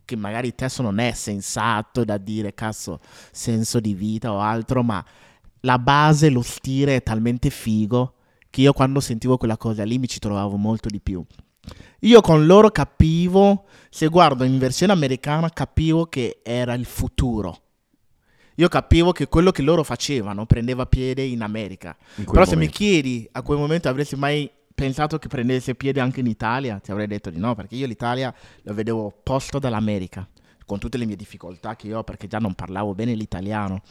[0.04, 3.00] che magari il testo non è sensato da dire cazzo
[3.32, 5.04] senso di vita o altro ma
[5.62, 8.16] la base lo stile è talmente figo
[8.52, 11.26] che io quando sentivo quella cosa lì mi ci trovavo molto di più.
[12.02, 17.62] Io con loro capivo, se guardo in versione americana, capivo che era il futuro.
[18.56, 21.96] Io capivo che quello che loro facevano prendeva piede in America.
[22.16, 22.78] In Però se mi momento.
[22.78, 27.08] chiedi a quel momento avresti mai pensato che prendesse piede anche in Italia, ti avrei
[27.08, 28.34] detto di no, perché io l'Italia
[28.64, 30.28] lo vedevo opposto dall'America,
[30.66, 33.82] con tutte le mie difficoltà che ho, perché già non parlavo bene l'italiano,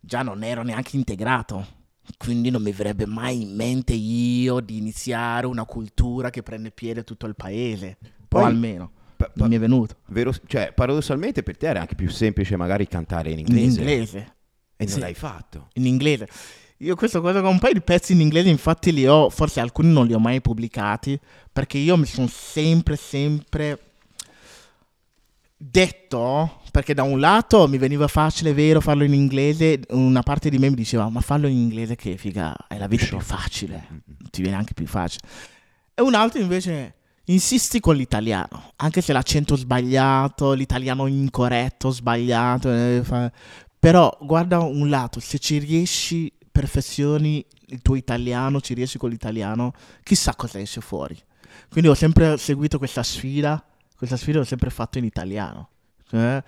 [0.00, 1.76] già non ero neanche integrato.
[2.16, 7.04] Quindi non mi verrebbe mai in mente io di iniziare una cultura che prende piede
[7.04, 7.98] tutto il paese.
[8.26, 8.90] Poi- o almeno.
[9.16, 9.96] Pa- pa- Non mi è venuto.
[10.08, 13.80] vero- cioè, paradossalmente per te era anche più semplice magari cantare in In inglese.
[13.80, 14.18] inglese.
[14.76, 15.00] E non Sì.
[15.00, 15.68] l'hai fatto.
[15.74, 16.28] in inglese.
[16.78, 19.92] Io questa cosa con un paio di pezzi in inglese, infatti li ho, forse alcuni
[19.92, 21.18] non li ho mai pubblicati,
[21.52, 23.76] perché io mi sono sempre, sempre
[25.58, 30.58] detto, perché da un lato mi veniva facile, vero, farlo in inglese, una parte di
[30.58, 34.40] me mi diceva, ma fallo in inglese che figa, è la vita più facile, ti
[34.40, 35.26] viene anche più facile.
[35.94, 36.94] E un altro invece,
[37.24, 43.30] insisti con l'italiano, anche se l'accento sbagliato, l'italiano incorretto, sbagliato, eh, fa-
[43.80, 49.72] però guarda un lato, se ci riesci, perfezioni il tuo italiano, ci riesci con l'italiano,
[50.04, 51.16] chissà cosa esce fuori.
[51.68, 53.62] Quindi ho sempre seguito questa sfida
[53.98, 55.70] questa sfida l'ho sempre fatto in italiano.
[56.12, 56.42] Eh,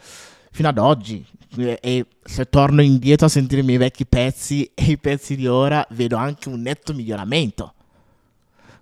[0.52, 1.26] fino ad oggi.
[1.56, 5.48] E, e se torno indietro a sentire i miei vecchi pezzi e i pezzi di
[5.48, 7.74] ora, vedo anche un netto miglioramento.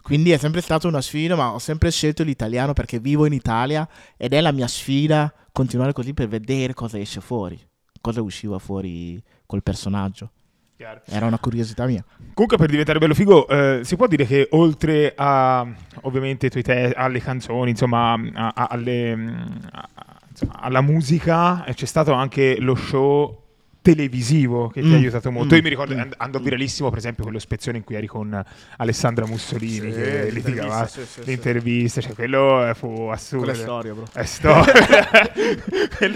[0.02, 3.88] Quindi è sempre stata una sfida, ma ho sempre scelto l'italiano perché vivo in Italia
[4.18, 7.58] ed è la mia sfida continuare così per vedere cosa esce fuori,
[8.02, 10.32] cosa usciva fuori col personaggio.
[10.78, 11.00] Chiaro.
[11.06, 12.04] Era una curiosità mia.
[12.34, 15.66] Comunque per diventare bello figo eh, si può dire che oltre a
[16.02, 19.28] ovviamente i tuoi te- alle canzoni, insomma, a- a- alle, mm,
[19.72, 23.46] a- a- insomma, alla musica, eh, c'è stato anche lo show
[23.92, 24.92] televisivo che ti Mm.
[24.92, 25.54] ha aiutato molto.
[25.54, 25.56] Mm.
[25.56, 28.44] Io mi ricordo and- andò viralissimo, per esempio, quello spezzone in cui eri con
[28.76, 31.24] Alessandra Mussolini che litigava sì, sì, sì.
[31.24, 33.46] l'intervista, cioè quello eh, fu assurdo.
[33.46, 34.06] Quella è storia, bro.
[34.12, 34.72] È storia.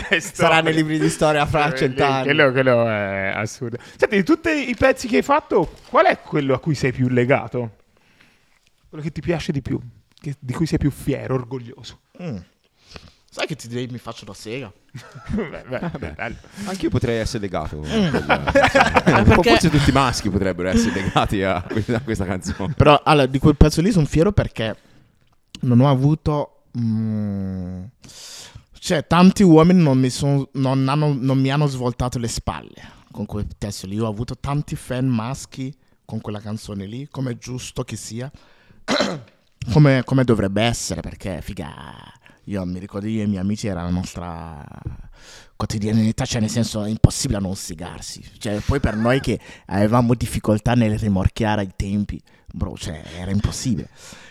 [0.09, 0.21] È storia.
[0.21, 2.25] Sarà nei libri di storia fra cent'anni.
[2.25, 3.79] Quello, quello è assurdo.
[3.97, 7.09] Senti, di tutti i pezzi che hai fatto, qual è quello a cui sei più
[7.09, 7.77] legato?
[8.89, 9.79] Quello che ti piace di più?
[10.21, 12.01] Che- di cui sei più fiero, orgoglioso?
[12.23, 12.37] Mm.
[13.35, 14.71] Sai che ti direi mi faccio la sega?
[15.33, 16.37] Beh, beh, beh, bello.
[16.67, 17.81] Anch'io potrei essere legato.
[17.81, 18.11] a Mm.
[18.11, 22.75] quella- Eh, perché- Forse tutti i maschi potrebbero essere legati a questa, a questa canzone.
[22.75, 24.77] Però allora, di quel pezzo lì sono fiero perché
[25.61, 26.65] non ho avuto...
[26.79, 27.85] mm,
[28.79, 33.25] cioè, tanti uomini non mi, son- non hanno- non mi hanno svoltato le spalle con
[33.25, 33.95] quel testo lì.
[33.95, 38.31] Io ho avuto tanti fan maschi con quella canzone lì, come è giusto che sia.
[39.73, 41.95] come, come dovrebbe essere, perché figa...
[42.45, 44.65] Io mi ricordo io e i miei amici era la nostra
[45.57, 48.23] quotidianità, cioè nel senso è impossibile non sigarsi.
[48.39, 52.21] Cioè, poi per noi che avevamo difficoltà nel rimorchiare ai tempi,
[52.53, 53.89] bro, cioè era impossibile.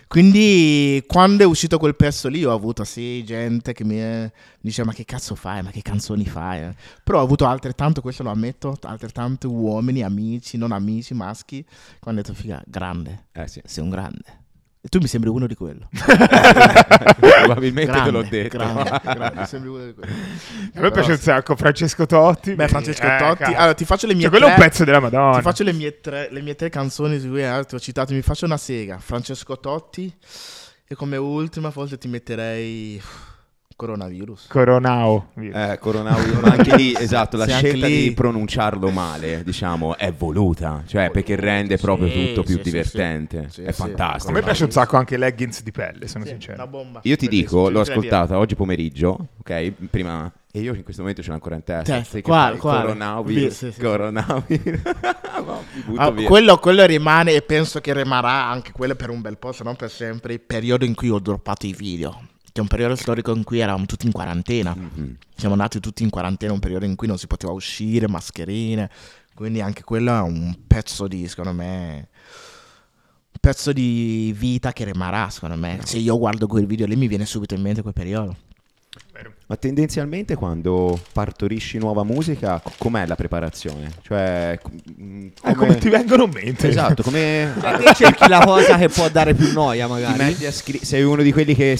[0.07, 4.89] Quindi quando è uscito quel pezzo lì ho avuto sì gente che mi eh, diceva
[4.89, 6.63] ma che cazzo fai, ma che canzoni fai?
[6.63, 12.09] eh?" Però ho avuto altrettanto, questo lo ammetto, altrettanto uomini, amici, non amici, maschi, che
[12.09, 14.40] hanno detto figa, grande, Eh sì, sei un grande.
[14.83, 15.87] E tu mi sembri uno di quello.
[17.19, 18.57] probabilmente te l'ho Grande, detto.
[18.57, 20.13] grande, grande, mi sembri uno di quello.
[20.73, 22.55] A me piace un sacco Francesco Totti.
[22.55, 23.43] Beh, Francesco Eh, Totti.
[23.43, 23.57] cazzo.
[23.57, 25.35] Allora, ti faccio le mie Cioè, quello è un tre- pezzo della Madonna.
[25.35, 28.13] Ti faccio le mie tre, le mie tre canzoni su cui eh, ti ho citato.
[28.13, 28.97] Mi faccio una sega.
[28.97, 30.11] Francesco Totti.
[30.87, 32.99] E come ultima, forse ti metterei.
[33.81, 34.45] Coronavirus.
[34.47, 35.29] Coronao.
[35.39, 39.97] Eh, coronavirus, ma anche lì, esatto, la Sì, anche scelta lì- di pronunciarlo male, diciamo,
[39.97, 43.61] è voluta, cioè perché rende proprio Sì, tutto più sì, sì, divertente, sì.
[43.63, 43.81] è Sì, sì.
[43.87, 44.29] fantastico.
[44.29, 46.53] A me piace un sacco anche leggings di pelle, sono Sì, sincero.
[46.61, 46.99] una bomba.
[47.05, 49.71] Io ti dico, l'ho ascoltata oggi pomeriggio, ok?
[49.89, 52.03] Prima e io in questo momento ce l'ho ancora in testa.
[52.21, 52.59] Quale, fai?
[52.59, 52.81] quale?
[52.81, 53.81] Coronavirus, Sì, sì, sì.
[53.81, 54.81] coronavirus.
[55.85, 59.51] Butto Ah, quello, quello rimane e penso che rimarrà anche quello per un bel po',
[59.51, 62.27] se non per sempre, il periodo in cui ho droppato i video.
[62.53, 64.75] Che è un periodo storico in cui eravamo tutti in quarantena.
[64.75, 65.17] Mhm.
[65.35, 68.89] Siamo nati tutti in quarantena, un periodo in cui non si poteva uscire, mascherine.
[69.33, 75.29] Quindi anche quello è un pezzo di, secondo me, un pezzo di vita che rimarrà,
[75.29, 75.79] secondo me.
[75.85, 78.35] Se io guardo quel video lì mi viene subito in mente quel periodo.
[79.47, 83.89] Ma tendenzialmente quando partorisci nuova musica, co- com'è la preparazione?
[84.01, 84.59] Cioè,
[85.01, 86.67] mm, Eh, come ti vengono in mente?
[86.67, 90.17] Esatto, come Cioè, cerchi la cosa che può dare più noia, ti magari.
[90.17, 90.83] metti a scrivere?
[90.85, 91.79] Sei uno di quelli che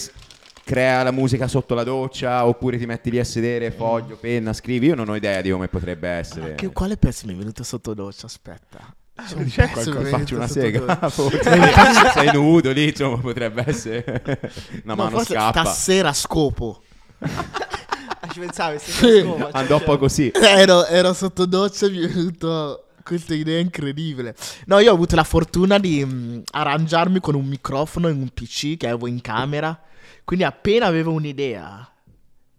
[0.63, 4.87] crea la musica sotto la doccia oppure ti metti lì a sedere, foglio, penna, scrivi?
[4.87, 6.55] Io non ho idea di come potrebbe essere.
[6.55, 8.25] Che, quale pezzo mi è venuto sotto doccia?
[8.27, 8.95] Aspetta.
[9.27, 10.17] C'è un C'è pezzo qualcosa?
[10.17, 14.21] Faccio una venuto sega, sei nudo lì, insomma, potrebbe essere
[14.83, 15.63] una No, mano scappa.
[15.63, 16.81] Stasera a scopo.
[17.19, 18.91] Ah, Ci pensavi, Sì.
[18.91, 19.01] sì.
[19.01, 20.31] cioè, Andò un po' così.
[20.33, 24.35] Ero, ero sotto doccia e mi è venuta questa idea incredibile.
[24.65, 28.77] No, io ho avuto la fortuna di mm, arrangiarmi con un microfono e un PC
[28.77, 29.77] che avevo in camera.
[30.23, 31.89] Quindi appena avevo un'idea,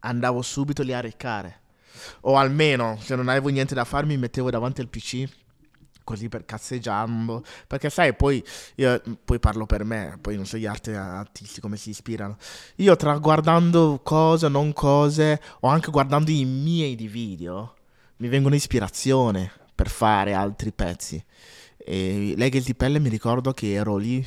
[0.01, 1.61] andavo subito lì a recare.
[2.23, 5.25] O almeno, se non avevo niente da fare, mi mettevo davanti al PC.
[6.05, 7.45] Così per cazzeggiando.
[7.67, 8.43] Perché sai, poi,
[8.77, 12.37] io, poi parlo per me, poi non so gli altri artisti come si ispirano.
[12.77, 17.77] Io tra guardando cose, non cose, o anche guardando i miei di video,
[18.17, 21.25] mi vengono ispirazione per fare altri pezzi.
[21.77, 24.27] E di pelle mi ricordo che ero lì,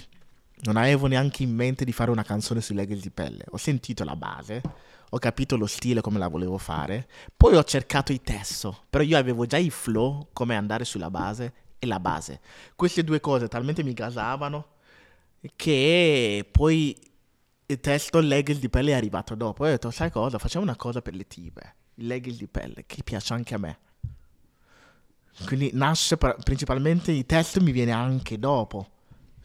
[0.63, 3.43] non avevo neanche in mente di fare una canzone su Leghe di pelle.
[3.49, 4.61] Ho sentito la base,
[5.09, 9.17] ho capito lo stile come la volevo fare, poi ho cercato il testo, però io
[9.17, 12.39] avevo già il flow, come andare sulla base e la base.
[12.75, 14.67] Queste due cose talmente mi gasavano
[15.55, 16.97] che poi
[17.67, 19.63] il testo Leggings di pelle è arrivato dopo.
[19.63, 20.37] Ho detto, sai cosa?
[20.37, 21.75] Facciamo una cosa per le tipe.
[21.95, 23.79] Il Leggings di pelle, che piace anche a me.
[25.45, 28.89] Quindi nasce principalmente il testo mi viene anche dopo.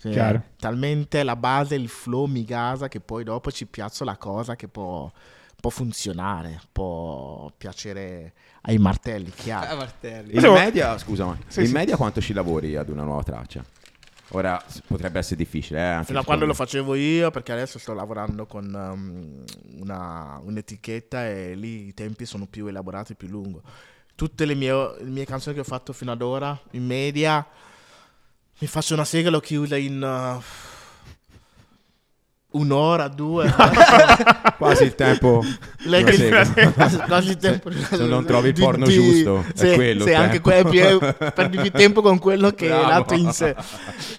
[0.00, 0.42] Cioè, Chiaro.
[0.56, 4.66] Talmente la base, il flow mi gasa che poi dopo ci piazzo la cosa che
[4.66, 5.10] può,
[5.60, 8.32] può funzionare, può piacere
[8.62, 9.76] ai martelli, chiaro.
[9.76, 10.34] Martelli.
[10.34, 11.72] In media, scusa, ma Sì, in sì.
[11.72, 13.62] media quanto ci lavori ad una nuova traccia?
[14.32, 17.92] Ora potrebbe essere difficile, eh, anche Fino a quando lo facevo io, perché adesso sto
[17.94, 19.44] lavorando con um,
[19.80, 23.60] una- un'etichetta e lì i tempi sono più elaborati, più lunghi.
[24.14, 27.44] Tutte le mie, le mie canzoni che ho fatto fino ad ora, in media,
[28.60, 30.42] mi faccio una sega e l'ho chiusa in uh,
[32.58, 33.50] un'ora, due.
[34.58, 35.42] Quasi il tempo.
[35.78, 36.46] Sega.
[37.06, 37.72] quasi, il tempo.
[37.72, 40.42] Se non trovi il porno di- giusto, è sì, quello anche tempo.
[40.42, 40.98] quello è più,
[41.32, 42.88] perdi più tempo con quello che Bravo.
[42.88, 43.56] l'altro in sé.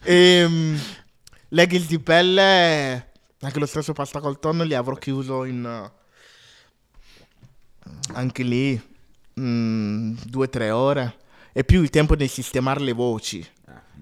[0.03, 0.79] Ehm,
[1.49, 5.63] leghi il di pelle, anche lo stesso pasta col tonno li avrò chiuso in...
[5.63, 5.91] uh,
[8.13, 8.81] anche lì,
[9.39, 11.17] mm, due o tre ore.
[11.53, 13.47] E più il tempo di sistemare le voci.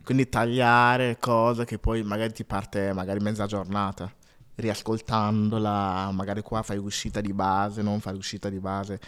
[0.04, 4.12] Quindi tagliare cose che poi magari ti parte magari mezza giornata.
[4.56, 9.00] Riascoltandola, magari qua fai uscita di base, non fai uscita di base.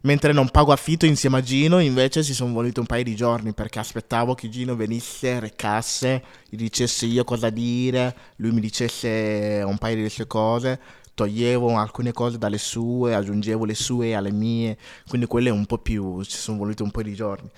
[0.00, 3.52] Mentre non pago affitto insieme a Gino, invece ci sono voluti un paio di giorni
[3.52, 9.78] perché aspettavo che Gino venisse, recasse, gli dicesse io cosa dire, lui mi dicesse un
[9.78, 10.80] paio di sue cose,
[11.14, 16.22] toglievo alcune cose dalle sue, aggiungevo le sue alle mie, quindi quelle un po' più,
[16.24, 17.48] ci sono voluti un po' di giorni.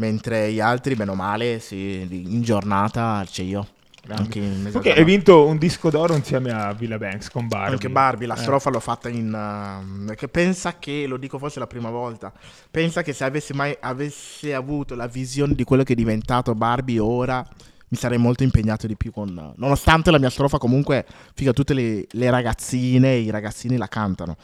[0.00, 3.68] Mentre gli altri, meno male, sì, in giornata c'è io.
[4.08, 7.72] Anche in mezza Ok, hai vinto un disco d'oro insieme a Villa Banks con Barbie.
[7.72, 8.38] Anche Barbie, la Eh.
[8.38, 9.30] strofa l'ho fatta in...
[9.30, 12.32] uh, che pensa che, lo dico forse la prima volta,
[12.70, 16.98] pensa che se avessi mai avessi avuto la visione di quello che è diventato Barbie
[16.98, 17.46] ora,
[17.88, 19.52] mi sarei molto impegnato di più con...
[19.56, 24.38] Nonostante la mia strofa comunque, figa, tutte le, le ragazzine e i ragazzini la cantano.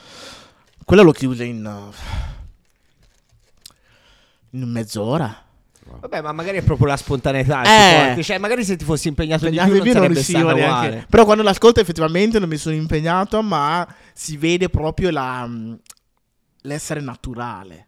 [0.84, 1.64] Quella l'ho chiusa in...
[1.64, 1.94] uh,
[4.50, 5.44] in mezz'ora.
[6.00, 8.14] Vabbè, ma magari è proprio la spontaneità.
[8.16, 8.22] Eh.
[8.22, 10.62] Cioè, magari se ti fossi impegnato di Anche più non non sarebbe stata neanche.
[10.62, 11.06] uguale.
[11.08, 15.78] Però quando l'ascolto effettivamente non mi sono impegnato, ma si vede proprio la, mh,
[16.62, 17.86] l'essere naturale.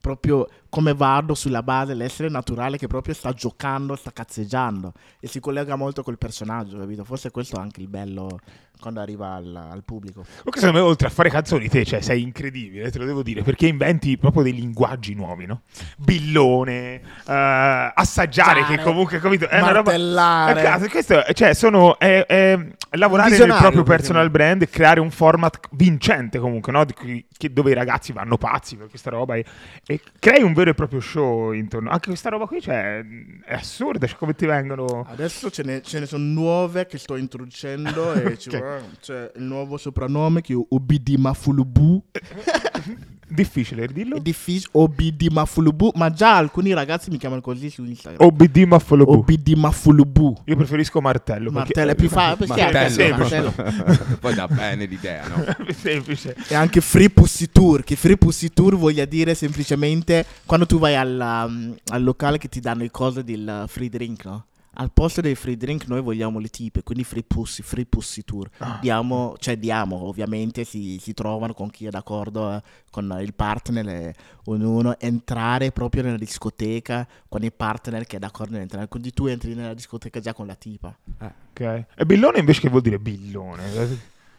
[0.00, 4.94] Proprio come vado sulla base, l'essere naturale che proprio sta giocando, sta cazzeggiando.
[5.18, 7.04] E si collega molto col personaggio, capito?
[7.04, 8.38] Forse questo è anche il bello
[8.80, 10.22] quando arriva al, al pubblico.
[10.22, 13.42] Comunque, secondo me, oltre a fare canzoni, te cioè, sei incredibile, te lo devo dire,
[13.42, 15.62] perché inventi proprio dei linguaggi nuovi, no?
[15.98, 19.48] Billone, eh, assaggiare, che Assaggiare, comunque, capito?
[19.48, 19.90] È una roba.
[19.90, 20.60] martellare.
[20.60, 21.98] Eh, cazzo, questo, cioè, sono.
[21.98, 22.58] È, è
[22.92, 26.84] lavorare nel proprio per personal brand e creare un format vincente, comunque, no?
[26.84, 29.44] Che- dove i ragazzi vanno pazzi per questa roba e,
[29.86, 31.90] e crei un vero e proprio show intorno.
[31.90, 33.04] Anche questa roba qui, cioè,
[33.44, 35.04] è assurda, cioè, come ti vengono.
[35.08, 38.58] Adesso ce ne, ce ne sono nuove che sto introducendo e ci Ok.
[38.58, 42.04] vorrà- c'è il nuovo soprannome che è Obidi Mafulubu.
[43.32, 44.16] Difficile dirlo.
[44.16, 48.26] È difficile, Obidi Mafulubu, ma già alcuni ragazzi mi chiamano così su Instagram.
[48.26, 49.12] OBD Maffolobu.
[49.12, 50.36] Obidi Mafulubu.
[50.46, 51.50] Io preferisco martello.
[51.52, 53.52] perché- Martello è più facile, è Martello.
[53.56, 54.16] martello.
[54.20, 55.44] Poi dà bene l'idea, no?
[55.72, 56.34] Semplice.
[56.48, 60.96] E anche Free Pussy Tour, che Free Pussy Tour voglia dire semplicemente quando tu vai
[60.96, 64.44] al, um, al locale che ti danno i cose del free drink, no?
[64.74, 68.48] Al posto dei free drink noi vogliamo le tipe, quindi Free Pussy, Free Pussy Tour.
[68.80, 73.88] Diamo, cioè diamo, ovviamente si, si trovano con chi è d'accordo eh, con il partner,
[73.88, 78.86] e ognuno entrare proprio nella discoteca con il partner che è d'accordo nell'entrare.
[78.86, 80.96] Quindi tu entri nella discoteca già con la tipa.
[81.18, 81.60] Ok.
[81.60, 83.98] E billone invece che vuol dire billone?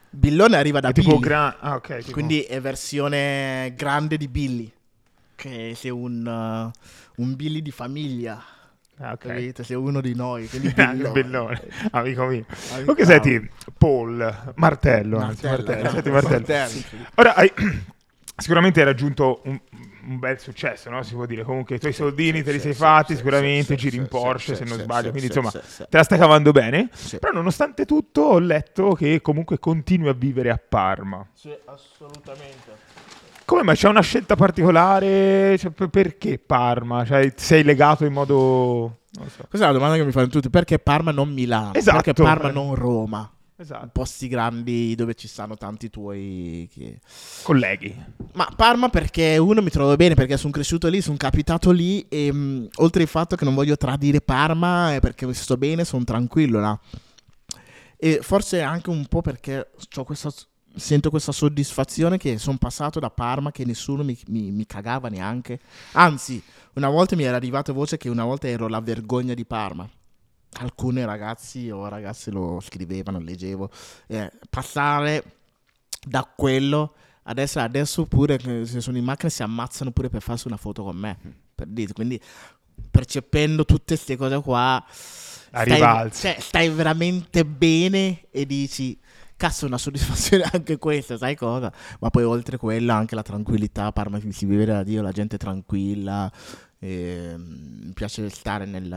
[0.09, 1.19] Billone arriva da È Billy.
[1.19, 1.55] gran...
[1.59, 1.97] Ah, ok.
[1.99, 4.71] tipo- Quindi è versione grande di Billy.
[5.35, 8.41] Che sei un, uh, un Billy di famiglia.
[9.01, 9.17] Ah, ok.
[9.27, 9.63] Capito?
[9.63, 10.47] Sei uno di noi.
[10.47, 11.11] Quindi Ah, billone.
[11.11, 11.61] billone.
[11.91, 12.45] Amico mio.
[12.47, 15.91] Amico- Comunque senti, Paul, martello, anzi, Martello, martello, eh.
[15.91, 16.45] senti, martello.
[16.47, 17.05] Martello.
[17.15, 17.51] Ora hai...
[18.41, 19.59] Sicuramente hai raggiunto un,
[20.07, 21.03] un bel successo, no?
[21.03, 21.43] Si può dire.
[21.43, 23.97] Comunque i tuoi soldini te li sì, sei sì, fatti, sì, sicuramente sì, giri sì,
[23.97, 25.85] in sì, Porsche sì, se non sì, sbaglio, sì, quindi sì, insomma sì, sì.
[25.87, 26.89] te la stai cavando bene.
[26.91, 27.19] Sì.
[27.19, 31.23] Però nonostante tutto ho letto che comunque continui a vivere a Parma.
[31.33, 33.20] Sì, assolutamente.
[33.51, 35.57] Come mai c'è una scelta particolare?
[35.57, 37.03] Cioè, per- perché Parma?
[37.03, 38.99] Cioè, sei legato in modo...
[39.11, 39.45] So.
[39.49, 40.49] Questa è la domanda che mi fanno tutti.
[40.49, 41.73] Perché Parma non Milano?
[41.73, 41.97] Esatto.
[42.01, 43.29] Perché Parma non Roma?
[43.57, 43.89] Esatto.
[43.91, 46.69] Posti grandi dove ci stanno tanti tuoi...
[46.73, 47.01] che-
[47.43, 47.93] Colleghi.
[48.35, 52.31] Ma Parma perché uno mi trovo bene perché sono cresciuto lì, sono capitato lì e
[52.31, 56.79] mh, oltre il fatto che non voglio tradire Parma perché sto bene, sono tranquillo là.
[57.97, 60.31] E forse anche un po' perché c'ho questa,
[60.75, 65.59] sento questa soddisfazione che sono passato da Parma che nessuno mi, mi- mi cagava neanche.
[65.93, 66.41] Anzi,
[66.73, 69.89] una volta mi era arrivata voce che una volta ero la vergogna di Parma.
[70.53, 73.69] Alcuni ragazzi o ragazze lo scrivevano, leggevo.
[74.07, 75.23] Eh, passare
[76.05, 80.57] da quello adesso, adesso pure se sono in macchina si ammazzano pure per farsi una
[80.57, 81.17] foto con me.
[81.55, 81.93] Per dire.
[81.93, 82.19] Quindi
[82.89, 88.97] percependo tutte queste cose qua stai, cioè, stai veramente bene e dici
[89.41, 94.19] cazzo una soddisfazione anche questa sai cosa ma poi oltre quello anche la tranquillità Parma
[94.29, 96.31] si vive da Dio la gente è tranquilla
[96.77, 98.87] ehm, mi piace stare nel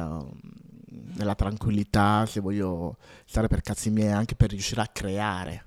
[1.16, 5.64] nella tranquillità, se voglio stare per cazzi miei, anche per riuscire a creare,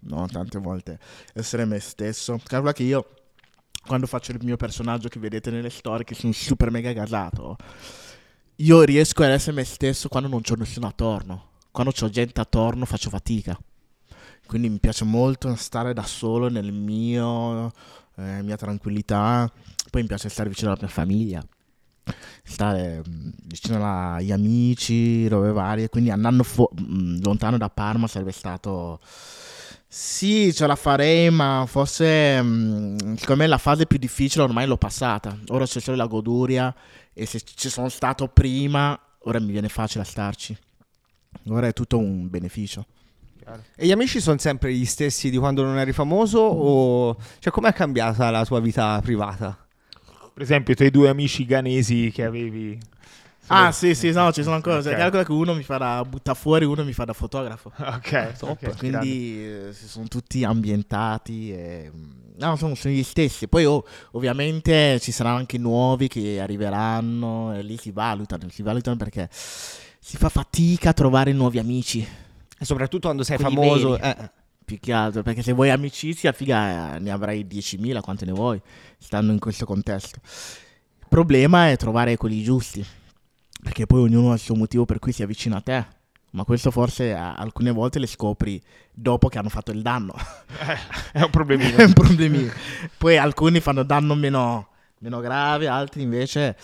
[0.00, 0.26] no?
[0.26, 0.98] Tante volte
[1.34, 2.40] essere me stesso.
[2.44, 3.08] Calcola che io,
[3.86, 7.56] quando faccio il mio personaggio che vedete nelle storie, che sono super mega gasato,
[8.56, 11.48] io riesco ad essere me stesso quando non c'ho nessuno attorno.
[11.70, 13.58] Quando c'ho gente attorno faccio fatica.
[14.50, 17.70] Quindi mi piace molto stare da solo nel mio,
[18.16, 19.48] eh, mia tranquillità.
[19.88, 21.40] Poi mi piace stare vicino alla mia famiglia
[22.42, 28.32] stare mh, vicino agli amici, robe varie, quindi andando fu- mh, lontano da Parma sarebbe
[28.32, 28.98] stato...
[29.92, 34.76] Sì, ce la farei, ma forse mh, secondo me la fase più difficile ormai l'ho
[34.76, 35.36] passata.
[35.50, 36.74] Ora c'è solo la goduria
[37.12, 40.56] e se ci sono stato prima, ora mi viene facile starci.
[41.48, 42.86] Ora è tutto un beneficio.
[43.76, 46.40] E gli amici sono sempre gli stessi di quando non eri famoso?
[46.40, 47.16] O...
[47.38, 49.56] Cioè, com'è cambiata la tua vita privata?
[50.32, 52.78] Per esempio, i tuoi due amici ghanesi che avevi.
[53.48, 54.76] Ah, sì, sì, no, ci sono ancora.
[54.76, 54.84] Ok.
[54.84, 57.72] Cioè, calcola che uno mi fa da butta fuori, uno mi fa da fotografo.
[57.78, 58.76] Ok, ok, grande.
[58.78, 61.52] Quindi eh, si sono tutti ambientati.
[61.52, 63.48] E, mm, no, sono, sono gli stessi.
[63.48, 68.48] Poi oh, ovviamente ci saranno anche nuovi che arriveranno e lì si valutano.
[68.50, 72.06] Si valutano perché si fa fatica a trovare nuovi amici.
[72.62, 73.90] E soprattutto quando sei Quelli famoso.
[73.92, 74.02] veri.
[74.02, 74.30] eh,
[74.70, 78.60] Più che altro, perché se vuoi amicizia, figa, eh, ne avrai 10.000, quante ne vuoi,
[78.98, 80.20] stando in questo contesto.
[81.00, 82.84] Il problema è trovare quelli giusti,
[83.62, 85.86] perché poi ognuno ha il suo motivo per cui si avvicina a te.
[86.32, 90.14] Ma questo forse eh, alcune volte le scopri dopo che hanno fatto il danno.
[91.12, 91.74] È un problemino.
[91.78, 92.52] è un problemino.
[92.96, 96.56] Poi alcuni fanno danno meno, meno grave, altri invece...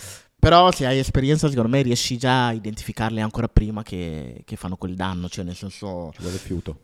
[0.46, 4.76] Però se hai esperienza, secondo me riesci già a identificarli ancora prima che, che fanno
[4.76, 5.28] quel danno.
[5.28, 6.78] Cioè, nel senso, Ci vuole fiuto.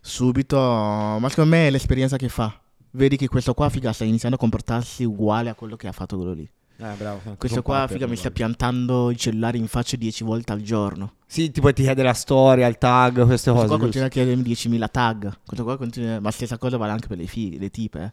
[0.00, 2.60] subito, ma secondo me è l'esperienza che fa.
[2.90, 6.16] Vedi che questo qua, figa, sta iniziando a comportarsi uguale a quello che ha fatto
[6.16, 6.50] quello lì.
[6.78, 7.20] Eh, bravo.
[7.38, 11.14] Questo qua, figa, mi sta piantando il cellulare in faccia 10 volte al giorno.
[11.26, 13.66] Sì, tipo ti chiede la storia, il tag, queste Questo cose.
[13.66, 13.82] qua giusto?
[13.82, 15.32] continua a chiedermi 10.000 tag.
[15.46, 16.20] Questo qua continua...
[16.20, 18.02] Ma stessa cosa vale anche per le, fighe, le tipe.
[18.02, 18.12] eh.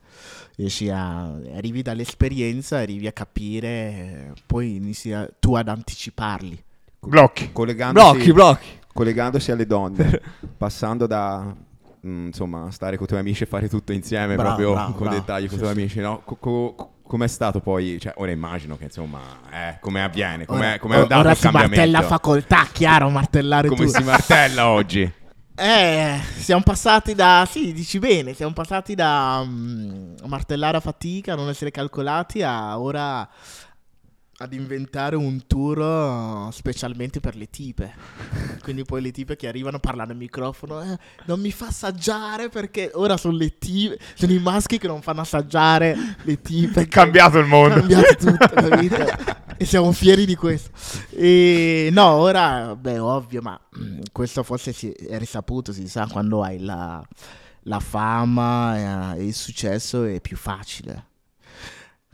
[0.58, 1.24] Riesci a...
[1.56, 6.64] Arrivi dall'esperienza, arrivi a capire, poi inizi a- tu ad anticiparli.
[7.00, 7.52] Blocchi.
[7.52, 8.68] Collegandosi, Blocchi, blocchi.
[8.94, 10.22] collegandosi alle donne,
[10.58, 11.44] passando da
[12.06, 15.08] mm, insomma stare con i tuoi amici e fare tutto insieme Bravo, proprio bravo, con
[15.08, 15.16] bravo.
[15.20, 15.80] dettagli con i Sì, tuoi sì.
[15.80, 16.22] amici, no?
[16.24, 18.00] Co- co- com'è stato poi?
[18.00, 19.20] Cioè, ora immagino che insomma,
[19.52, 22.08] eh, come avviene, Ora- com'è andato ora il si martella cambiamento?
[22.08, 23.92] facoltà, chiaro, martellare come tu.
[23.92, 25.14] si martella oggi?
[25.60, 27.46] Eh, siamo passati da.
[27.50, 33.28] Sì, dici bene, siamo passati da mm, martellare a fatica, non essere calcolati, a ora
[34.42, 37.94] ad inventare un tour uh, specialmente per le tipe.
[38.64, 42.92] Quindi poi le tipe che arrivano parlano al microfono, "Eh, non mi fa assaggiare perché
[42.94, 46.82] ora sono le tipe, sono i maschi che non fanno assaggiare le tipe.
[46.82, 47.76] È cambiato il mondo.
[47.76, 49.48] È cambiato tutto, capito?
[49.58, 50.72] e siamo fieri di questo.
[51.10, 56.42] E no, ora, beh, ovvio, ma mm, questo forse si è risaputo, si sa, quando
[56.44, 57.06] hai la,
[57.64, 61.08] la fama e, e il successo è più facile.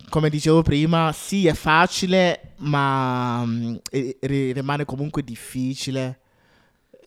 [0.10, 6.20] Come dicevo prima, sì, è facile, ma mm, e- ri- rimane comunque difficile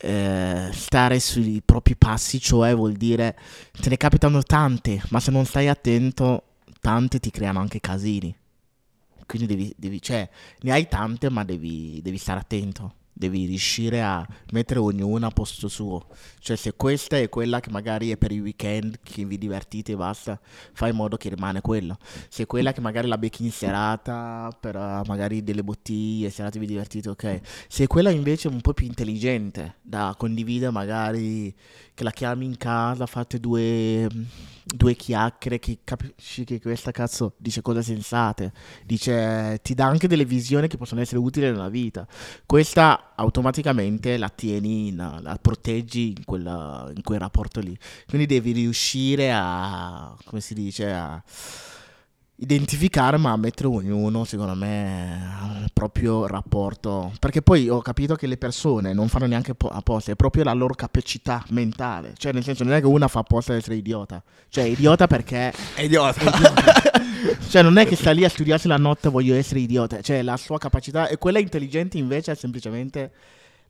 [0.01, 3.37] eh, stare sui propri passi, cioè vuol dire
[3.73, 6.45] te ne capitano tante, ma se non stai attento,
[6.81, 8.35] tante ti creano anche casini.
[9.27, 10.29] Quindi devi, devi- cioè,
[10.63, 12.95] ne hai tante, ma devi, devi stare attento.
[13.19, 16.07] Devi riuscire a mettere ognuna a posto suo.
[16.39, 19.97] Cioè, se questa è quella che magari è per i weekend, che vi divertite e
[19.97, 20.41] basta,
[20.73, 21.99] fai in modo che rimane quello.
[22.29, 26.61] Se è quella che magari la becchi in serata, per eh, magari delle bottiglie, serate
[26.61, 27.41] vi divertite, ok.
[27.67, 31.53] Se è quella invece un po' più intelligente, da condividere magari,
[31.95, 34.07] che la chiami in casa, fate due,
[34.65, 38.53] due chiacchiere, che capisci che questa cazzo dice cose sensate,
[38.85, 42.07] dice, ti dà anche delle visioni che possono essere utili nella vita.
[42.47, 47.77] Questa automaticamente la tieni, in- la proteggi in, quella- in quel rapporto lì.
[48.07, 51.23] Quindi devi riuscire a, come si dice, a
[52.41, 57.13] identificare, ma mettere ognuno, secondo me, al proprio rapporto.
[57.19, 60.53] Perché poi ho capito che le persone non fanno neanche po- apposta, è proprio la
[60.53, 62.15] loro capacità mentale.
[62.17, 64.23] Cioè, nel senso, non è che una fa apposta ad essere idiota.
[64.49, 66.21] Cioè, è idiota perché È idiota.
[67.49, 70.01] cioè, non è che sta lì a studiarsi la notte, voglio essere idiota.
[70.01, 71.09] Cioè, la sua capacità.
[71.09, 73.11] E quella intelligente invece è semplicemente.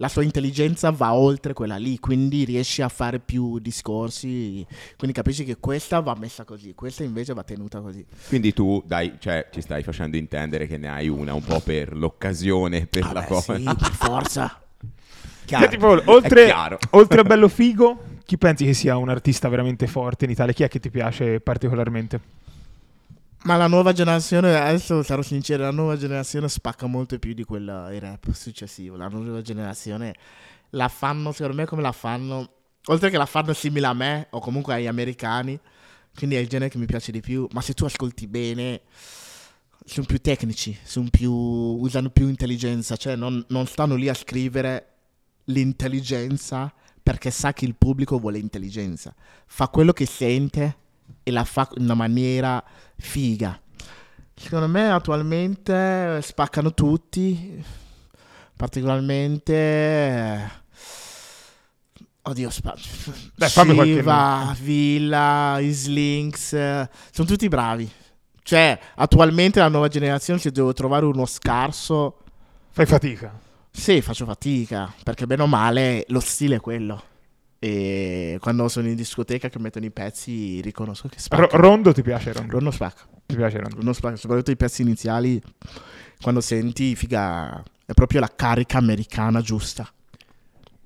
[0.01, 4.64] La sua intelligenza va oltre quella lì, quindi riesci a fare più discorsi.
[4.96, 8.05] Quindi capisci che questa va messa così, questa invece va tenuta così.
[8.28, 11.96] Quindi tu dai, cioè, ci stai facendo intendere che ne hai una un po' per
[11.96, 13.57] l'occasione, per la Vabbè, cosa.
[13.57, 14.61] sì, per forza.
[15.44, 15.64] Chiaro.
[15.64, 16.78] Cioè, tipo, oltre, chiaro.
[16.90, 20.53] oltre a Bello Figo, chi pensi che sia un artista veramente forte in Italia?
[20.53, 22.20] Chi è che ti piace particolarmente?
[23.45, 27.93] Ma la nuova generazione, adesso sarò sincero, la nuova generazione spacca molto più di quella
[27.95, 28.97] il rap successivo.
[28.97, 30.14] La nuova generazione
[30.70, 32.51] la fanno, secondo me, come la fanno.
[32.86, 35.59] Oltre che la fanno simile a me, o comunque agli americani.
[36.14, 37.47] Quindi è il genere che mi piace di più.
[37.53, 38.82] Ma se tu ascolti bene,
[39.84, 42.97] sono più tecnici, sono più, usano più intelligenza.
[42.97, 44.95] Cioè, non, non stanno lì a scrivere
[45.45, 49.14] l'intelligenza perché sa che il pubblico vuole intelligenza.
[49.47, 50.76] Fa quello che sente
[51.22, 52.62] e la fa in una maniera
[52.96, 53.61] figa.
[54.34, 57.62] Secondo me attualmente spaccano tutti,
[58.56, 59.52] particolarmente...
[59.54, 60.50] eh,
[62.22, 62.74] Oddio, spa-
[63.36, 67.90] qualche Shiva, Villa, Slinks, eh, sono tutti bravi.
[68.42, 72.18] Cioè, attualmente la nuova generazione, se devo trovare uno scarso,
[72.70, 73.32] Fai fatica.
[73.70, 77.02] sì, faccio fatica, perché bene o male lo stile è quello.
[77.61, 81.56] E quando sono in discoteca che mettono i pezzi, riconosco che spacca.
[81.56, 82.52] rondo ti piace Rondo?
[82.52, 83.06] Rondo spacca.
[83.26, 83.76] Ti piace Rondo?
[83.76, 85.42] Rondo spacca, soprattutto i pezzi iniziali,
[86.20, 89.88] quando senti, figa, è proprio la carica americana giusta.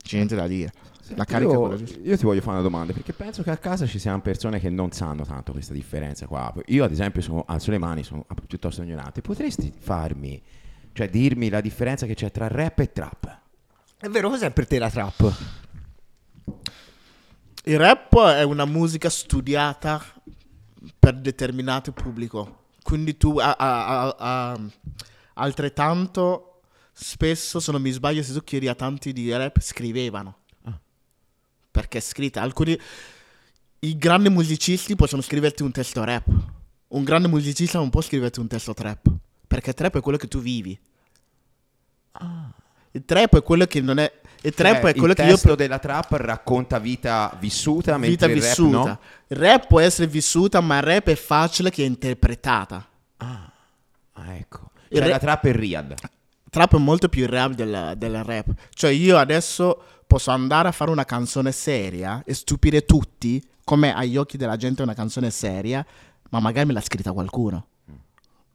[0.02, 0.72] C'è niente da dire.
[1.14, 1.98] La carica io, quella giusta.
[2.02, 4.70] io ti voglio fare una domanda perché penso che a casa ci siano persone che
[4.70, 6.52] non sanno tanto questa differenza qua.
[6.66, 9.20] Io, ad esempio, sono, alzo le mani, sono piuttosto ignorante.
[9.20, 10.40] Potresti farmi,
[10.92, 13.38] cioè dirmi la differenza che c'è tra rap e trap?
[13.98, 15.60] È vero, cos'è per te la trap?
[17.64, 20.02] Il rap è una musica studiata
[20.98, 22.64] per determinato pubblico.
[22.82, 24.60] Quindi tu a- a- a-
[25.34, 26.60] altrettanto
[26.92, 30.38] spesso, se non mi sbaglio, se tu chiedi a tanti di rap, scrivevano.
[31.70, 32.42] Perché è scritta.
[32.42, 32.78] Alcuni
[33.80, 36.26] i grandi musicisti possono scriverti un testo rap.
[36.88, 39.10] Un grande musicista non può scriverti un testo trap.
[39.46, 40.78] Perché trap è quello che tu vivi.
[42.90, 44.20] Il trap è quello che non è.
[44.44, 48.26] Il trap Cioè, è quello il che io testo della trap racconta vita vissuta, vita
[48.26, 48.76] mentre il vissuta.
[48.76, 48.98] rap no?
[49.28, 52.86] Il rap può essere vissuta, ma il rap è facile che è interpretata.
[53.18, 53.52] Ah,
[54.36, 54.70] ecco.
[54.88, 55.94] Il Cioè re- la trap è real.
[56.50, 58.52] Trap è molto più il rap del, del rap.
[58.74, 64.16] Cioè, io adesso posso andare a fare una canzone seria e stupire tutti, come agli
[64.16, 65.86] occhi della gente è una canzone seria,
[66.30, 67.68] ma magari me l'ha scritta qualcuno.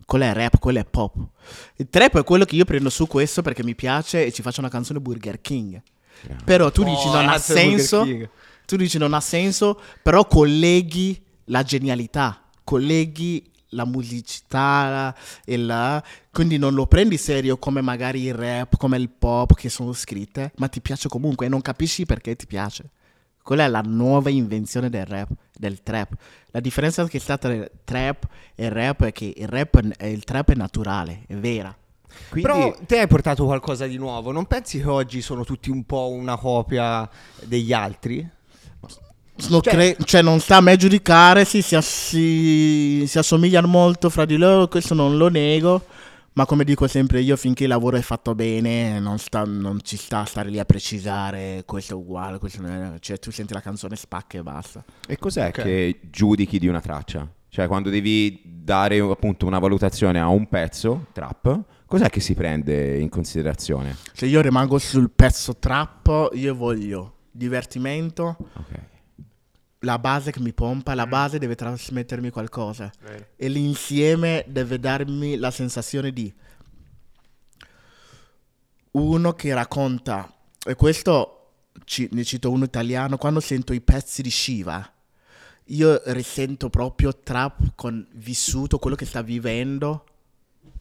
[0.07, 1.17] Quello è rap, quello è pop.
[1.75, 4.61] Il trap è quello che io prendo su questo perché mi piace e ci faccio
[4.61, 5.81] una canzone Burger King.
[6.45, 8.07] Però tu dici Oh, non ha senso.
[8.65, 16.01] Tu dici non ha senso, però colleghi la genialità, colleghi la musicità e la...
[16.31, 20.53] Quindi non lo prendi serio come magari il rap, come il pop che sono scritte,
[20.55, 22.91] ma ti piace comunque e non capisci perché ti piace.
[23.43, 26.13] Quella è la nuova invenzione del rap, del trap.
[26.51, 30.23] La differenza che sta tra trap e il rap è che il, rap, è- il
[30.23, 31.75] trap è naturale, è vera.
[32.29, 34.31] Quindi, Però te hai portato qualcosa di nuovo.
[34.31, 37.07] Non pensi che oggi sono tutti un po' una copia
[37.43, 38.27] degli altri?
[39.39, 44.09] Cioè- cre- cioè, non sta a me giudicare, sì, si, ass- si- si assomigliano molto
[44.09, 45.85] fra di loro, questo non lo nego,
[46.37, 49.97] ma come dico sempre io, finché il lavoro è fatto bene, non, sta- non ci
[49.97, 52.99] sta a stare lì a precisare questo è uguale, questo non è...
[52.99, 54.85] Cioè, tu senti la canzone, spacca e basta.
[55.07, 55.61] e cos'è Ok.
[55.63, 57.27] che giudichi di una traccia?
[57.49, 62.99] Cioè, quando devi dare appunto una valutazione a un pezzo trap, cos'è che si prende
[62.99, 63.95] in considerazione?
[64.13, 68.79] Se io rimango sul pezzo trap, io voglio divertimento, Ok.
[69.81, 72.91] La base che mi pompa, la base deve trasmettermi qualcosa.
[73.35, 76.33] e l'insieme deve darmi la sensazione di
[78.91, 80.31] uno che racconta
[80.65, 81.33] e questo
[81.85, 84.91] ci- ne cito uno italiano quando sento i pezzi di Shiva
[85.65, 90.05] io risento proprio trap con vissuto quello che sta vivendo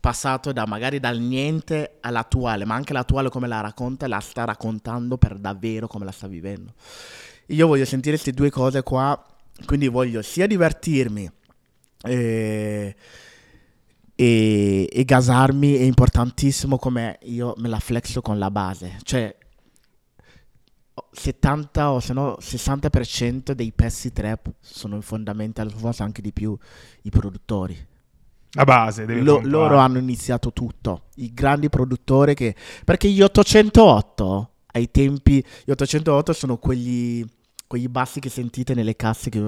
[0.01, 5.19] passato da magari dal niente all'attuale ma anche l'attuale come la racconta la sta raccontando
[5.19, 6.73] per davvero come la sta vivendo
[7.47, 9.21] io voglio sentire queste due cose qua
[9.65, 11.31] quindi voglio sia divertirmi
[12.03, 12.95] e,
[14.15, 18.99] e, e gasarmi è importantissimo come io me la flexo con la base.
[19.03, 19.35] Cioè,
[21.13, 26.57] 70 o se no 60% dei pezzi trap sono fondamentali, forse anche di più,
[27.03, 27.87] i produttori.
[28.53, 32.55] La base, devi Lo- loro hanno iniziato tutto, i grandi produttori che...
[32.85, 37.25] Perché gli 808, ai tempi, gli 808 sono quegli,
[37.67, 39.43] quegli bassi che sentite nelle casse che,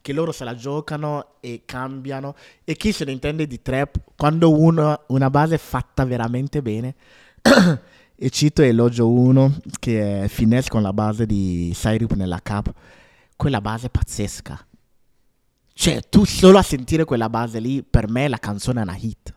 [0.00, 2.34] che loro se la giocano e cambiano.
[2.64, 6.94] E chi se ne intende di trap, quando uno, una base è fatta veramente bene,
[8.16, 12.72] e cito Elogio 1, che è Finesse con la base di Syrup nella cap,
[13.36, 14.66] quella base è pazzesca.
[15.72, 19.34] Cioè, tu solo a sentire quella base lì, per me la canzone è una hit.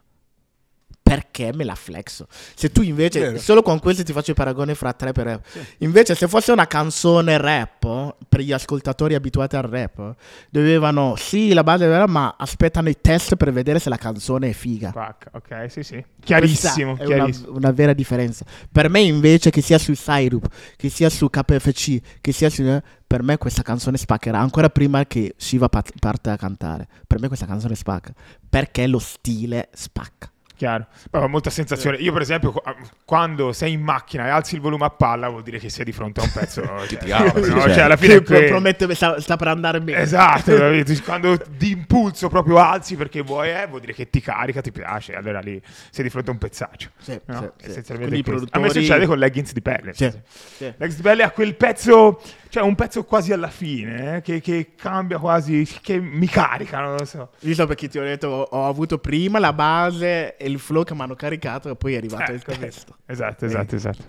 [1.14, 2.28] Per perché me la flexo.
[2.56, 3.38] Se tu invece, Vero.
[3.40, 5.46] solo con questo ti faccio il paragone fra trap e rap.
[5.80, 10.16] Invece, se fosse una canzone rap, per gli ascoltatori abituati al rap,
[10.50, 14.50] dovevano, sì, la base è vera, ma aspettano i test per vedere se la canzone
[14.50, 14.90] è figa.
[14.90, 16.04] Spacca, ok, sì, sì.
[16.24, 17.50] Chiarissimo, Questa chiarissimo.
[17.50, 18.46] Una, una vera differenza.
[18.72, 22.64] Per me, invece, che sia su Syrup, che sia su KFC, che sia su.
[23.06, 26.88] Per me questa canzone spaccherà ancora prima che Shiva parte a cantare.
[27.06, 28.12] Per me questa canzone spacca.
[28.50, 30.33] Perché lo stile spacca.
[30.64, 30.88] Chiaro.
[31.12, 31.98] Ho molta sensazione.
[31.98, 32.64] Io, per esempio, qu-
[33.04, 35.92] quando sei in macchina e alzi il volume a palla, vuol dire che sei di
[35.92, 36.62] fronte a un pezzo.
[36.88, 37.46] cioè, ti apre, no?
[37.48, 37.74] certo.
[37.74, 38.22] Cioè, alla fine.
[38.22, 40.00] Che promette sta, sta per andare bene.
[40.00, 40.54] Esatto,
[41.04, 45.16] quando di impulso proprio alzi perché vuoi, eh, vuol dire che ti carica, ti piace.
[45.16, 46.92] Allora lì sei di fronte a un pezzaccio.
[46.98, 47.34] Sì, no?
[47.58, 47.70] sì, sì.
[47.70, 48.48] Essenzialmente Quindi i questo.
[48.52, 49.94] A me produttori- succede con Leggings di pelle.
[49.94, 50.20] Sì, sì.
[50.56, 50.64] sì.
[50.64, 52.22] Leggings di pelle ha quel pezzo,
[52.54, 56.98] cioè un pezzo quasi alla fine, eh, che, che cambia quasi, che mi carica, non
[56.98, 57.32] lo so.
[57.40, 61.02] Visto perché ti ho detto, ho, avuto prima la base e il flow che mi
[61.02, 62.64] hanno caricato e poi è arrivato Eh, il capito.
[62.64, 62.98] testo.
[63.08, 64.04] Esatto, esatto, esatto.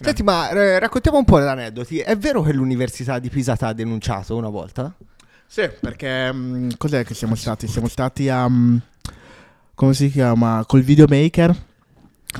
[0.00, 2.00] Senti, ma eh, raccontiamo un po' di aneddoti.
[2.00, 4.92] È vero che l'università di Pisa ti ha denunciato una volta?
[5.46, 7.68] Sì, perché mm, cos'è che siamo stati?
[7.68, 8.76] Siamo stati a mm,
[9.74, 10.64] come si chiama?
[10.66, 11.54] Col videomaker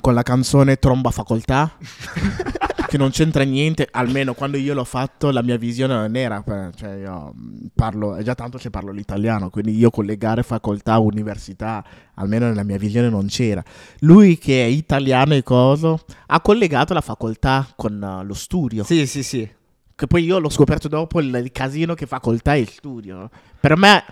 [0.00, 1.70] con la canzone Tromba Facoltà.
[2.88, 6.42] che non c'entra niente, almeno quando io l'ho fatto la mia visione non era,
[6.74, 7.34] cioè io
[7.74, 11.84] parlo, è già tanto se parlo l'italiano, quindi io collegare facoltà, università,
[12.14, 13.62] almeno nella mia visione non c'era.
[14.00, 18.84] Lui che è italiano e coso, ha collegato la facoltà con eh, lo studio.
[18.84, 19.48] Sì, sì, sì.
[19.94, 23.28] Che poi io l'ho scoperto dopo il, il casino che facoltà il studio.
[23.60, 24.02] Per me,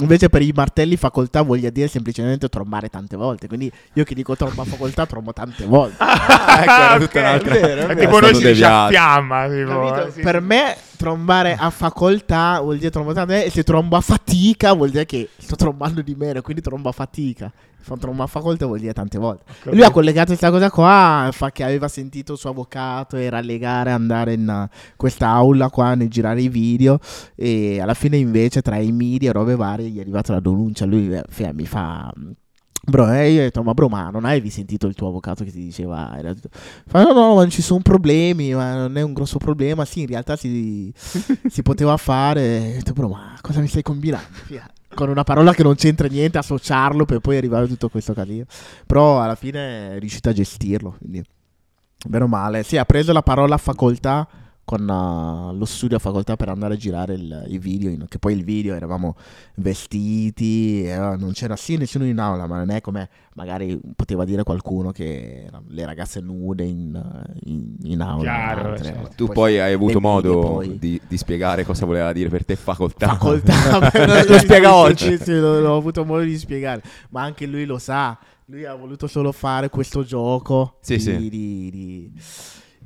[0.00, 3.48] invece, per i martelli, facoltà voglia dire semplicemente trombare tante volte.
[3.48, 5.96] Quindi io che dico tromba facoltà, trombo tante volte.
[6.02, 7.54] ecco, era tutta ok, un'altra.
[7.54, 8.00] è vero, è vero.
[8.00, 10.46] tipo noi si dice a fiamma, tipo, sì, per sì.
[10.46, 15.06] me, trombare a facoltà vuol dire trombare tante e se trombo a fatica vuol dire
[15.06, 16.42] che sto trombando di meno.
[16.42, 17.50] Quindi trombo a fatica.
[17.86, 19.44] Fa trombo a facoltà vuol dire tante volte.
[19.70, 23.92] Lui ha collegato questa cosa qua, fa che aveva sentito il suo avvocato, era legare
[23.92, 26.98] andare in uh, questa aula qua nel girare i video
[27.36, 30.84] e alla fine invece tra i media e robe varie gli è arrivata la denuncia,
[30.84, 32.12] lui eh, mi fa...
[32.88, 35.52] Bro, e io ho detto, ma bro, ma non avevi sentito il tuo avvocato che
[35.52, 36.16] ti diceva?
[36.18, 36.50] Era tutto-
[36.86, 39.84] Fa, no, no, ma non ci sono problemi, ma non è un grosso problema.
[39.84, 40.92] Sì, in realtà si,
[41.48, 42.58] si poteva fare.
[42.58, 44.28] Ho detto, bro, ma cosa mi stai combinando?
[44.44, 48.14] Fia- Con una parola che non c'entra niente, associarlo per poi arrivare a tutto questo
[48.14, 48.46] casino.
[48.86, 51.22] Però alla fine è riuscito a gestirlo, quindi
[52.06, 52.62] bene o male.
[52.62, 54.26] Sì, ha preso la parola facoltà
[54.66, 58.18] con uh, lo studio a facoltà per andare a girare il- i video, in- che
[58.18, 59.14] poi il video eravamo
[59.54, 64.42] vestiti, eh, non c'era sì nessuno in aula, ma non è come magari poteva dire
[64.42, 67.00] qualcuno che erano le ragazze nude in,
[67.44, 68.22] in, in aula.
[68.22, 69.10] Chiaro, altre- certo.
[69.14, 73.08] Tu poi hai avuto modo poi- di, di spiegare cosa voleva dire per te facoltà.
[73.08, 73.54] facoltà.
[74.26, 75.16] Lo spiega oggi.
[75.18, 78.18] Sì, l'ho avuto modo di spiegare, ma anche lui lo sa.
[78.46, 81.16] Lui ha voluto solo fare questo gioco Sì, di, sì.
[81.16, 81.30] di-
[81.70, 82.12] di-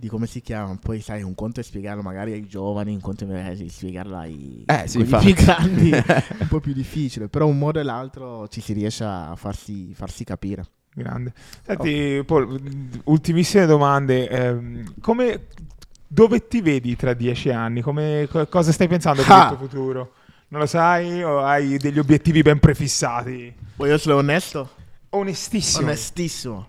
[0.00, 0.76] di come si chiama.
[0.82, 4.88] Poi sai, un conto è spiegarlo magari ai giovani, un conto è spiegarlo ai Eh,
[4.88, 5.90] sì, più grandi.
[5.92, 9.92] è un po' più difficile, però un modo e l'altro ci si riesce a farsi,
[9.94, 10.64] farsi capire.
[10.92, 11.32] Grande.
[11.64, 12.58] Senti, Paul,
[13.04, 14.28] ultimissime domande.
[14.28, 15.46] ehm, come,
[16.06, 17.82] dove ti vedi tra dieci anni?
[17.82, 19.42] Come, co- cosa stai pensando per Ah.
[19.52, 20.12] il tuo futuro?
[20.48, 23.54] Non lo sai o hai degli obiettivi ben prefissati?
[23.76, 24.70] Voglio essere onesto?
[25.10, 25.84] Onestissimo.
[25.86, 26.68] Onestissimo.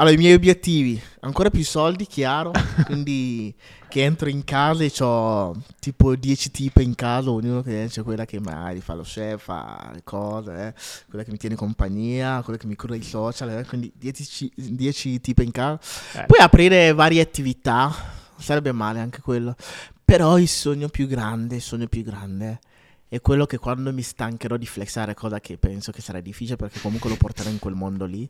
[0.00, 2.52] Allora, i miei obiettivi, ancora più soldi, chiaro,
[2.86, 3.54] quindi
[3.86, 8.24] che entro in casa e ho tipo 10 tipi in casa, ognuno che c'è quella
[8.24, 10.74] che magari fa lo chef, fa le cose, eh,
[11.06, 15.20] quella che mi tiene compagnia, quella che mi cura i social, eh, quindi 10, 10
[15.20, 15.78] tipi in casa.
[16.14, 16.24] Eh.
[16.24, 17.94] Poi aprire varie attività,
[18.38, 19.54] sarebbe male anche quello,
[20.02, 22.58] però il sogno più grande, il sogno più grande
[23.06, 26.80] è quello che quando mi stancherò di flexare, cosa che penso che sarà difficile perché
[26.80, 28.26] comunque lo porterò in quel mondo lì,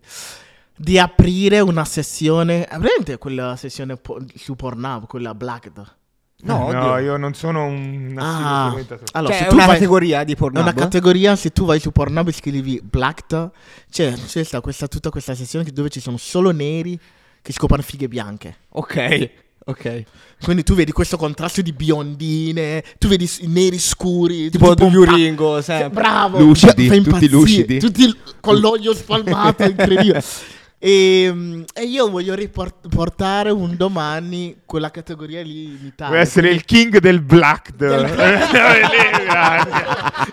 [0.81, 5.95] di aprire una sessione, avrete quella sessione po- su Pornhub, quella Blacked?
[6.43, 8.74] No, no, io non sono un Ah,
[9.12, 10.62] allora, Cioè, se tu una vai- categoria di Pornhub?
[10.62, 13.51] una categoria, se tu vai su Pornhub e scrivi Blacked,
[13.91, 16.99] c'è, c'è sta questa, tutta questa sessione dove ci sono solo neri
[17.43, 18.57] che scoprono fighe bianche.
[18.70, 19.31] Ok,
[19.66, 20.03] ok.
[20.43, 25.64] Quindi tu vedi questo contrasto di biondine, tu vedi i neri scuri, Tipo Ringo, Sì,
[25.64, 26.01] sempre.
[26.01, 27.78] Bravo, Lucidi, tutti lucidi.
[27.78, 30.24] tutti con l'olio spalmato, incredibile.
[30.83, 36.14] E, mm, e io voglio riportare un domani quella categoria lì in Italia.
[36.14, 37.72] Vuoi essere il king del black.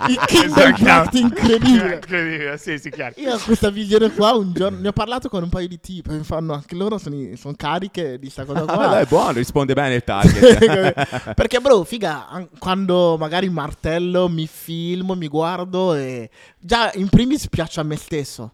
[0.07, 1.93] Il king del black, incredibile.
[1.95, 3.13] incredibile, sì, sì, chiaro.
[3.17, 6.11] Io ho questa visione qua un giorno, ne ho parlato con un paio di tipi,
[6.11, 8.87] mi fanno anche loro sono, sono cariche di sta cosa Ah, qua.
[8.87, 11.33] dai, è buono, risponde bene il target.
[11.35, 16.29] Perché, bro, figa, an- quando magari martello mi filmo, mi guardo e
[16.59, 18.53] già in primis piaccio a me stesso.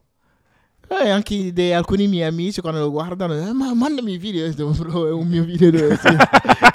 [1.02, 5.08] Eh, anche dei- alcuni miei amici quando lo guardano, eh, ma mandami i video, bro,
[5.08, 6.16] è un mio video dove sì.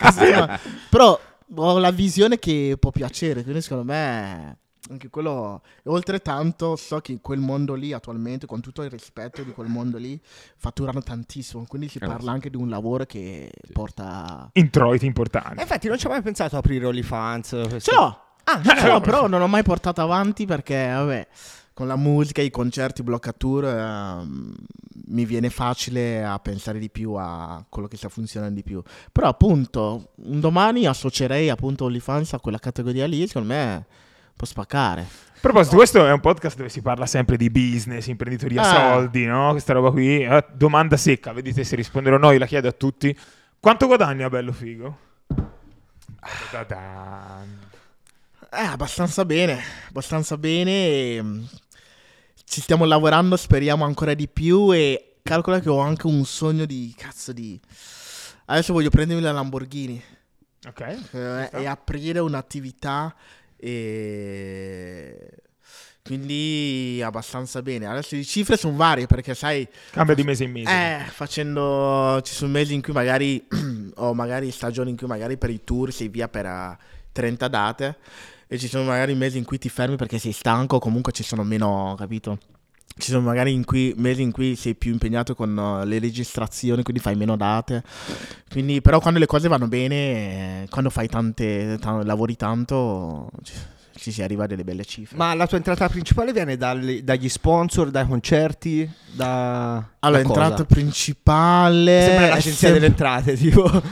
[0.00, 0.58] Così, ma-
[0.90, 1.18] Però
[1.54, 4.58] ho la visione che può piacere, quindi secondo me
[4.90, 9.42] anche quello, e oltrettanto so che in quel mondo lì attualmente, con tutto il rispetto
[9.42, 10.18] di quel mondo lì,
[10.56, 12.28] fatturano tantissimo, quindi si Eh, parla sì.
[12.28, 14.48] anche di un lavoro che porta...
[14.54, 15.60] Introiti Eh, importanti.
[15.60, 17.48] infatti non ci ho mai pensato a aprire OnlyFans.
[17.68, 18.20] questo- Ce l'ho!
[18.44, 21.26] Ah, Ce l'ho, però non ho mai portato avanti perché, vabbè,
[21.78, 24.52] con la musica, i concerti, bloccature, ehm,
[25.10, 28.82] mi viene facile a pensare di più a quello che sta funzionando di più.
[29.12, 33.86] Però appunto, un domani associerei appunto OnlyFans a quella categoria lì, secondo me
[34.34, 35.02] può spaccare.
[35.02, 38.94] A proposito, questo è un podcast dove si parla sempre di business, imprenditoria, Ah.
[38.94, 39.52] soldi, no?
[39.52, 40.24] Questa roba qui.
[40.24, 43.16] Eh, domanda secca, vedete se risponderò no, io la chiedo a tutti.
[43.60, 44.98] Quanto guadagna bello figo?
[46.50, 47.66] Da-da-dan.
[48.50, 51.46] Eh, abbastanza bene, abbastanza bene.
[52.48, 56.94] Ci stiamo lavorando, speriamo ancora di più e calcola che ho anche un sogno di
[56.96, 57.60] cazzo di...
[58.46, 60.02] Adesso voglio prendermi la Lamborghini.
[60.66, 60.80] Ok.
[61.12, 63.14] eh, e aprire un'attività
[63.56, 65.28] e
[66.02, 67.86] quindi abbastanza bene.
[67.86, 70.70] Adesso le cifre sono varie perché sai, Cambia di mese in mese.
[70.70, 73.46] eh, facendo ci sono mesi in cui magari
[73.96, 76.78] o magari stagioni in cui magari per i tour sei via per eh,
[77.12, 77.96] 30 date
[78.48, 81.44] e ci sono magari mesi in cui ti fermi perché sei stanco comunque ci sono
[81.44, 82.38] meno, capito?
[82.96, 86.82] Ci sono magari in cui, mesi in cui sei più impegnato con eh, le registrazioni,
[86.82, 87.84] quindi fai meno date.
[88.50, 93.30] Quindi, però quando le cose vanno bene, eh, quando fai tante, ta- lavori tanto,
[93.94, 95.16] ci, si arriva a delle belle cifre.
[95.16, 99.90] Ma la tua entrata principale viene dalle- dagli sponsor, dai concerti, da...
[100.00, 102.02] allora, l'entrata principale...
[102.02, 103.82] Sembra l'agenzia sempre- delle entrate, tipo.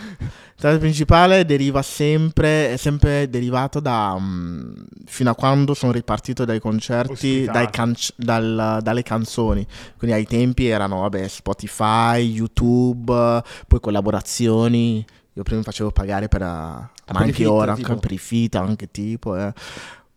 [0.59, 4.73] L'entrata principale deriva sempre, è sempre derivato da, mm,
[5.05, 9.67] fino a quando sono ripartito dai concerti, dai canc- dal- dalle canzoni.
[9.99, 15.05] Quindi ai tempi erano, vabbè, Spotify, YouTube, poi collaborazioni.
[15.35, 17.89] Io prima facevo pagare per, uh, ma per i anche ora, tipo?
[17.89, 19.53] anche per i feat, anche tipo, eh.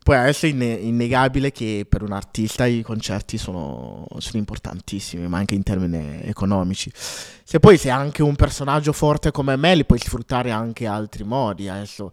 [0.03, 5.37] Poi adesso è inne- innegabile che per un artista i concerti sono, sono importantissimi, ma
[5.37, 6.91] anche in termini economici.
[6.95, 11.67] Se poi sei anche un personaggio forte come me, li puoi sfruttare anche altri modi.
[11.69, 12.11] Adesso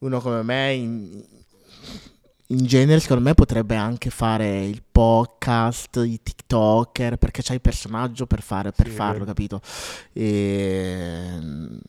[0.00, 1.24] uno come me in,
[2.48, 8.26] in genere secondo me potrebbe anche fare il podcast, i TikToker, perché c'hai il personaggio
[8.26, 9.60] per, fare, per Sì, farlo, capito?
[10.12, 11.38] E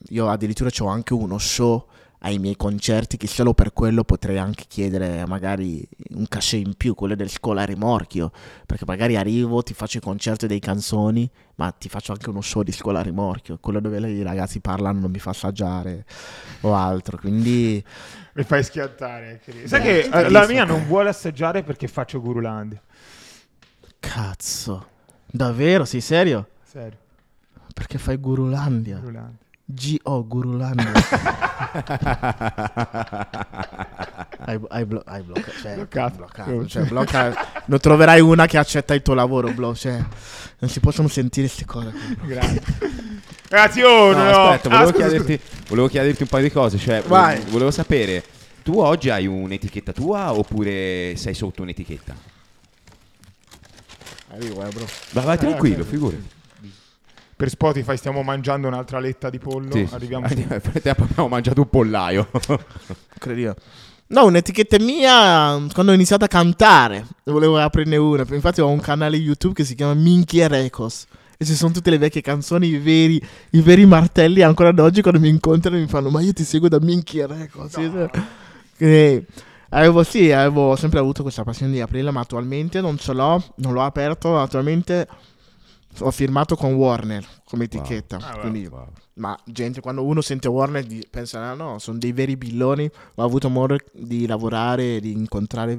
[0.08, 1.86] io addirittura ho anche uno show
[2.26, 6.94] ai miei concerti che solo per quello potrei anche chiedere magari un cachet in più,
[6.96, 8.32] quello del scuola rimorchio,
[8.66, 12.62] perché magari arrivo, ti faccio il concerto dei canzoni, ma ti faccio anche uno show
[12.64, 16.04] di scuola rimorchio, quello dove i ragazzi parlano, non mi fa assaggiare
[16.62, 17.82] o altro, quindi
[18.32, 19.40] Mi fai schiattare.
[19.44, 22.82] che- Sai Eh, che la mia non vuole assaggiare perché faccio Gurulandia.
[24.00, 24.88] cazzo.
[25.30, 26.48] Davvero, sei serio?
[26.64, 26.98] Serio,
[27.72, 28.98] Perché fai Gurulandia?
[28.98, 29.44] Gurulandia.
[29.68, 30.24] G.O.
[30.26, 30.92] Gurulandia.
[34.38, 36.16] hai, hai, blo- hai blocca- cioè, Bloccato.
[36.16, 37.34] bloccato, cioè, blocca-
[37.66, 39.74] non troverai una che accetta il tuo lavoro, bro.
[39.74, 39.96] Cioè,
[40.58, 41.92] non si possono sentire queste cose.
[42.24, 42.62] Grazie.
[43.48, 46.78] Ragazzi, oh, No, no, aspetta, Ah, volevo, scusa, chiederti, volevo chiederti un paio di cose.
[46.78, 47.40] Cioè, Vai.
[47.40, 48.22] vo- volevo sapere,
[48.62, 52.14] tu oggi hai un'etichetta tua oppure sei sotto un'etichetta?
[54.28, 54.86] Arrivo, eh, bro.
[55.10, 56.34] Vai, vai tranquillo, figurati.
[57.36, 59.70] Per Spotify stiamo mangiando un'altra letta di pollo.
[59.70, 59.94] Sì, sì.
[59.94, 60.70] Arriviamo Nel su.
[60.70, 62.28] frattempo abbiamo mangiato un pollaio.
[63.18, 63.54] Credo.
[64.08, 67.04] No, un'etichetta mia quando ho iniziato a cantare.
[67.24, 68.24] Volevo aprirne una.
[68.30, 71.06] Infatti ho un canale YouTube che si chiama Minchia Records.
[71.36, 73.20] E ci sono tutte le vecchie canzoni, i veri,
[73.50, 74.40] i veri martelli.
[74.40, 77.74] Ancora ad oggi quando mi incontrano mi fanno: Ma io ti seguo da Minchia Records.
[77.74, 78.84] Sì, sì.
[78.84, 79.24] E
[79.70, 83.42] avevo, sì, avevo sempre avuto questa passione di aprirla, ma attualmente non ce l'ho.
[83.56, 84.40] Non l'ho aperto.
[84.40, 85.06] Attualmente
[86.00, 88.16] ho firmato con Warner come etichetta.
[88.16, 88.68] Ah, quindi
[89.14, 92.90] ma gente, quando uno sente Warner pensa, "Ah, no, sono dei veri billoni.
[93.14, 95.78] Ho avuto modo di lavorare, di incontrare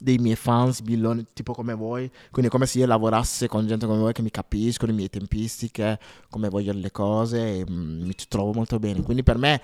[0.00, 2.08] dei miei fans, billoni, tipo come voi.
[2.30, 5.08] Quindi è come se io lavorassi con gente come voi che mi capiscono, le mie
[5.08, 5.98] tempistiche,
[6.30, 9.02] come voglio le cose e mm, mi trovo molto bene.
[9.02, 9.60] Quindi per me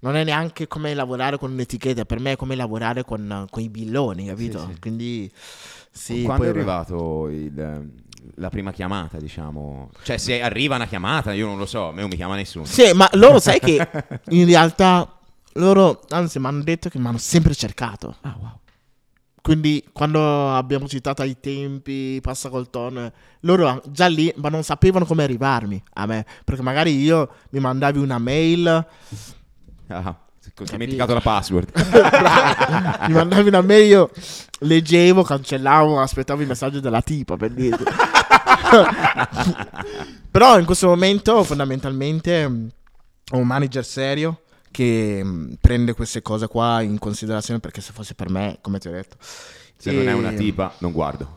[0.00, 3.68] non è neanche come lavorare con un'etichetta, per me è come lavorare con, con i
[3.70, 4.58] billoni, capito?
[4.60, 4.78] Sì, sì.
[4.78, 5.30] Quindi
[5.90, 7.90] sì, Quando poi- è arrivato il-
[8.36, 9.90] la prima chiamata, diciamo?
[10.02, 12.64] Cioè, se arriva una chiamata, io non lo so, a me non mi chiama nessuno.
[12.64, 13.88] Sì, ma loro sai che
[14.30, 15.18] in realtà
[15.54, 18.16] loro, anzi, mi hanno detto che mi hanno sempre cercato.
[18.22, 18.58] Ah, wow.
[19.40, 23.10] Quindi quando abbiamo citato ai tempi, passa col tono,
[23.40, 26.26] loro già lì, ma non sapevano come arrivarmi a me.
[26.44, 28.86] Perché magari io mi mandavi una mail,
[29.88, 30.14] Ah,
[30.62, 31.70] ho dimenticato la password.
[33.08, 34.10] mi mandavi una mail, io
[34.60, 37.84] leggevo, cancellavo, aspettavo il messaggio della tipa per dirti.
[40.30, 46.80] Però in questo momento fondamentalmente ho un manager serio che mh, prende queste cose qua
[46.82, 49.16] in considerazione perché se fosse per me, come ti ho detto.
[49.20, 51.36] Se non è E- una tipa, non guardo.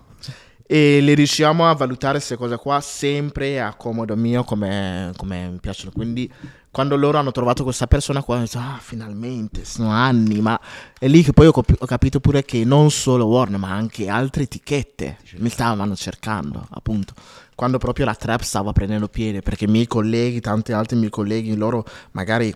[0.66, 5.60] e le riusciamo a valutare queste cose qua sempre a comodo mio come, come mi
[5.60, 5.92] piacciono.
[5.92, 6.32] Quindi
[6.72, 10.58] quando loro hanno trovato questa persona qua, ho detto, ah, finalmente, sono anni, ma
[10.98, 14.08] è lì che poi ho, capi- ho capito pure che non solo Warner, ma anche
[14.08, 17.14] altre etichette mi stavano cercando, appunto.
[17.56, 21.56] Quando proprio la trap stava prendendo piede, perché i miei colleghi, tanti altri miei colleghi,
[21.58, 22.54] loro magari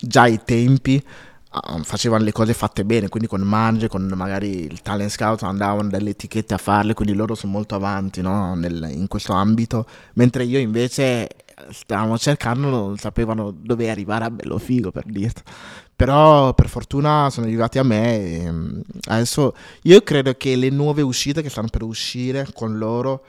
[0.00, 1.02] già ai tempi
[1.50, 5.90] ah, facevano le cose fatte bene, quindi con Mange, con magari il talent scout andavano
[5.90, 8.54] dalle etichette a farle, quindi loro sono molto avanti no?
[8.54, 11.28] Nel- in questo ambito, mentre io invece
[11.70, 15.42] stavamo cercando, non sapevano dove arrivare a bello figo per dirti.
[15.94, 21.02] Però per fortuna sono arrivati a me e mm, adesso io credo che le nuove
[21.02, 23.24] uscite che stanno per uscire con loro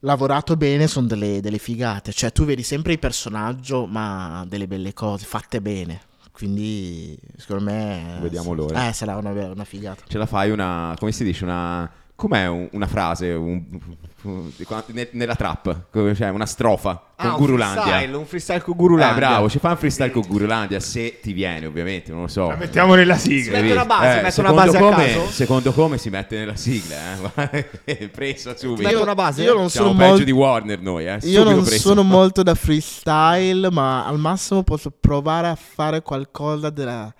[0.00, 2.12] lavorato bene sono delle, delle figate.
[2.12, 6.02] Cioè, tu vedi sempre il personaggio, ma delle belle cose fatte bene.
[6.32, 8.18] Quindi, secondo me.
[8.20, 8.88] Vediamo l'ora.
[8.88, 10.04] Eh, sarà una, una figata.
[10.06, 11.90] Ce la fai una, come si dice, una...
[12.18, 13.62] Com'è un- una frase un-
[14.22, 14.50] un-
[15.12, 15.82] nella trap?
[15.92, 17.82] Cioè una strofa con Ah, un Gurulandia.
[17.82, 19.14] freestyle, un freestyle con Gurulandia.
[19.14, 22.48] Eh, bravo, ci fa un freestyle con Gurulandia, se ti viene ovviamente, non lo so.
[22.48, 23.60] La mettiamo nella sigla.
[23.60, 25.26] Mette una base, mette una secondo base a come, caso?
[25.30, 26.96] Secondo come si mette nella sigla,
[27.52, 28.08] eh?
[28.12, 28.82] Preso subito.
[28.88, 29.42] Mette una base?
[29.44, 30.24] Io non Siamo sono peggio molto.
[30.24, 31.18] di Warner noi, eh?
[31.22, 31.78] Io non preso.
[31.88, 37.14] sono molto da freestyle, ma al massimo posso provare a fare qualcosa della-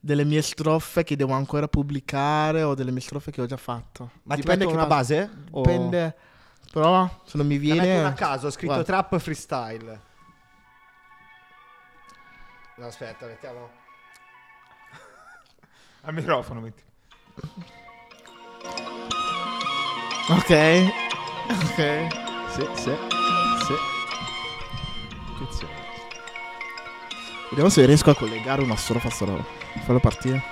[0.00, 4.10] delle mie strofe che devo ancora pubblicare o delle mie strofe che ho già fatto.
[4.24, 5.30] Ma Dipende che una base?
[5.50, 6.16] O- Dipende.
[6.72, 7.98] Però se non mi Ne viene.
[7.98, 8.84] una a caso, ho scritto Guarda.
[8.84, 10.00] trap freestyle.
[12.76, 13.68] No, aspetta, mettiamo.
[16.02, 16.82] Al microfono metti.
[20.30, 20.50] Ok.
[21.48, 22.06] Ok.
[22.50, 22.96] Sì, sì,
[23.64, 23.74] sì.
[25.34, 25.74] Attenzione.
[27.48, 29.58] Vediamo se riesco a collegare una strofa a sta roba.
[29.84, 30.42] Fallo partire.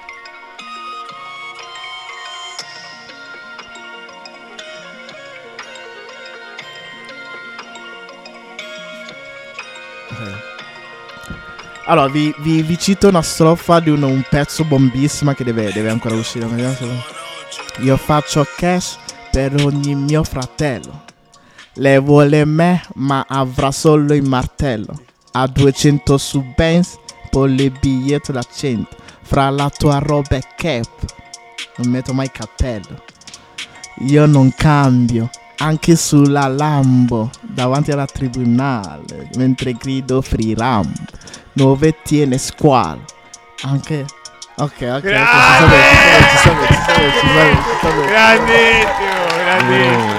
[11.86, 15.88] Allora, vi, vi- vi cito una strofa di un, un pezzo bombissima che deve, deve
[15.88, 16.46] ancora uscire.
[17.80, 18.98] Io faccio cash
[19.30, 21.04] per ogni mio fratello.
[21.74, 25.00] Lei vuole me, ma avrà solo il martello.
[25.32, 26.98] A 200 su Benz,
[27.30, 28.96] poi le biglietto da 100.
[29.28, 30.88] Fra la tua roba e cap,
[31.76, 33.04] non metto mai cappello.
[34.06, 40.90] Io non cambio, anche sulla Lambo, davanti alla tribunale, mentre grido free Ram.
[41.52, 43.04] Dove tiene squalo.
[43.64, 44.06] Anche...
[44.56, 45.24] Ok, ok, bene.
[48.06, 50.17] Grandissimo, grandissimo.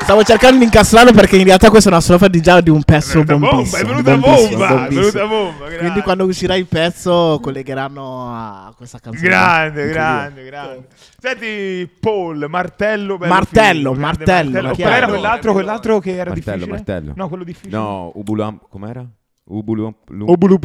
[0.00, 2.80] Stavo cercando di incastrarlo perché in realtà questa è una strofa di già di un
[2.80, 3.76] È pezzo bomba, bombissimo.
[3.82, 5.00] è venuta bombissimo, bomba, è bombissimo.
[5.00, 5.64] venuta bomba.
[5.64, 6.02] Quindi grande.
[6.02, 9.28] quando uscirà il pezzo collegheranno a questa canzone.
[9.28, 10.86] Grande, grande, grande.
[11.20, 14.74] Senti, Paul, martello, bello Martello, martello, O chiaro.
[14.76, 16.70] Qual era quell'altro, quell'altro che era Martello, difficile?
[16.72, 17.12] martello.
[17.16, 17.76] No, quello difficile.
[17.76, 19.04] No, Ubulam, com'era?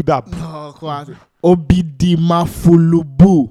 [0.04, 0.28] Dab.
[0.36, 1.06] No, qua.
[1.46, 3.50] Obidi Mafulubu.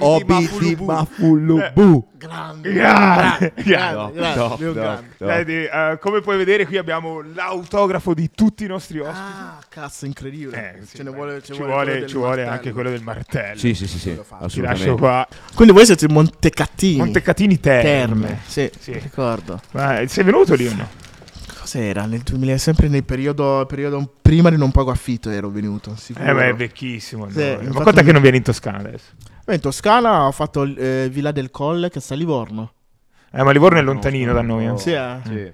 [0.00, 2.08] Obidi Mafulubu.
[2.18, 2.72] Grande.
[2.72, 4.72] Grande, Grande,
[5.18, 5.98] grande.
[6.00, 9.20] come puoi vedere qui abbiamo l'autografo di tutti i nostri ospiti.
[9.20, 10.76] Ah, cazzo, incredibile.
[10.78, 13.58] Eh, sì, Ce ne vuole, ci vuole, del ci vuole anche quello del martello.
[13.58, 14.46] Sì, sì, sì, sì, Lo faccio.
[14.48, 15.26] Ti lascio qua.
[15.54, 16.96] Quindi voi siete Montecatini.
[16.98, 17.82] Montecatini Terme.
[17.82, 18.40] Terme.
[18.46, 18.92] Sì, Sì.
[18.94, 19.60] ricordo.
[19.72, 20.88] Ma sei venuto lì o no?
[21.66, 22.06] Cos'era?
[22.06, 25.96] Nel 2000, sempre nel periodo, periodo prima di non pago affitto ero venuto.
[25.96, 26.24] Sicuro.
[26.24, 27.28] Eh, ma è vecchissimo.
[27.28, 27.44] Sì, no?
[27.54, 29.10] infatti Ma conta mi- che non vieni in Toscana adesso.
[29.44, 32.72] Beh, in Toscana ho fatto eh, Villa del Colle che sta a Livorno.
[33.32, 34.66] Eh, ma Livorno è lontanino da noi.
[34.66, 34.78] eh.
[34.78, 35.18] Sì, eh.
[35.24, 35.52] Sì.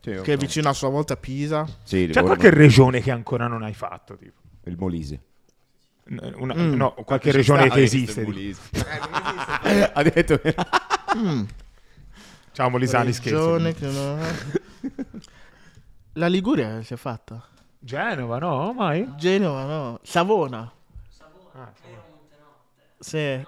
[0.00, 1.66] Sì, Che è vicino a sua volta a Pisa.
[1.82, 4.16] Sì, C'è qualche regione che ancora non hai fatto?
[4.16, 4.40] Tipo?
[4.64, 5.20] Il Molise.
[6.36, 6.72] Una- Mm.
[6.74, 8.20] No, qualche Ci regione sta, che eh, esiste.
[8.20, 8.30] il tipo.
[8.30, 8.60] Molise.
[9.92, 10.40] ha detto
[11.16, 11.42] Mm.
[12.52, 13.56] Ciao Molisani, scherzo.
[13.56, 14.20] Regione che non-
[16.14, 17.42] La Liguria si è fatta.
[17.78, 18.72] Genova, no?
[18.72, 19.06] Mai?
[19.16, 19.98] Genova, no.
[20.02, 20.70] Savona.
[21.56, 21.72] Ah,
[22.98, 23.42] Sì.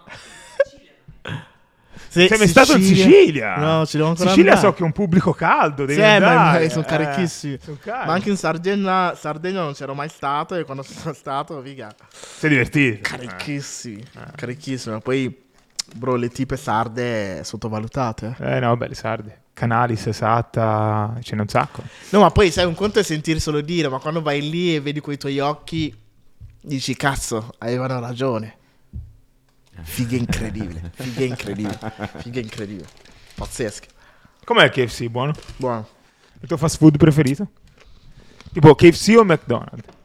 [2.08, 3.56] Sì, Sei mai stato in Sicilia?
[3.56, 4.68] No, ci devo ancora Sicilia andare.
[4.68, 6.68] so che è un pubblico caldo, devi Sì, ma- andare.
[6.70, 7.58] sono Eh, carichissimi.
[7.62, 7.78] sono.
[7.84, 12.50] Ma anche in Sardegna, Sardegna non c'ero mai stato e quando sono stato, figa, Sei
[12.50, 13.08] divertito.
[13.08, 14.30] carichissimi, Ah.
[14.34, 15.00] carichissimi.
[15.00, 15.44] Poi,
[15.94, 18.36] bro, le tipe sarde sottovalutate.
[18.38, 19.42] Eh no, belle sarde.
[19.52, 21.82] Canalis, Esatta, ce n'è un sacco.
[22.10, 24.80] No, ma poi sai, un conto è sentir solo dire, ma quando vai lì e
[24.80, 25.94] vedi quei tuoi occhi,
[26.60, 28.58] dici, cazzo, avevano ragione.
[29.82, 31.78] Figa incredibile, figa incredibile,
[32.18, 32.88] figa incredibile.
[33.34, 33.88] Pazzesche.
[34.44, 35.32] Com'è il KFC, buono?
[35.56, 35.88] Buono.
[36.40, 37.48] Il tuo fast food preferito?
[38.52, 39.95] Tipo KFC o McDonald's?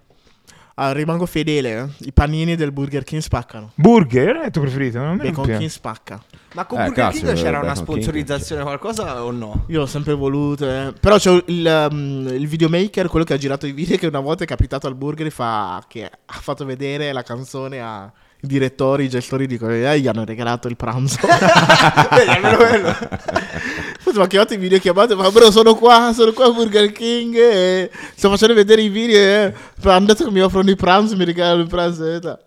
[0.84, 1.78] Ah, rimango fedele.
[2.00, 2.06] eh.
[2.08, 3.72] I panini del Burger King spaccano.
[3.76, 4.98] Burger è il tuo preferito?
[4.98, 6.20] Non me Bacon King spacca.
[6.54, 7.86] Ma con Eh, Burger cazzo, King c'era Bacon una King.
[7.86, 9.66] sponsorizzazione qualcosa o no?
[9.68, 10.68] Io l'ho sempre voluto.
[10.68, 10.94] eh.
[11.00, 14.44] Però c'è il, um, il videomaker, quello che ha girato i video, che una volta
[14.44, 18.10] è capitato al burger e fa, che ha fatto vedere la canzone ai
[18.40, 21.20] direttori, i gestori di e gli hanno regalato il pranzo.
[22.10, 22.96] Vedi, almeno quello.
[24.12, 26.92] Poi mi ha chiamato in video chiamato, ma bro sono qua, sono qua a Burger
[26.92, 29.54] King e sto facendo vedere i video e
[29.84, 32.38] hanno detto che mi offrono il pranzo, mi regalano il pranzo e tal.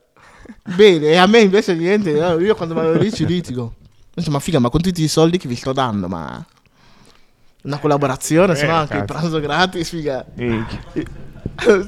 [0.77, 3.63] Bene, e a me invece niente, io quando vado lì ci litigo.
[3.63, 3.73] Ho
[4.15, 6.45] detto, ma figa, ma con tutti i soldi che vi sto dando, ma...
[7.63, 10.25] Una collaborazione, se no Eh, anche il pranzo gratis, figa.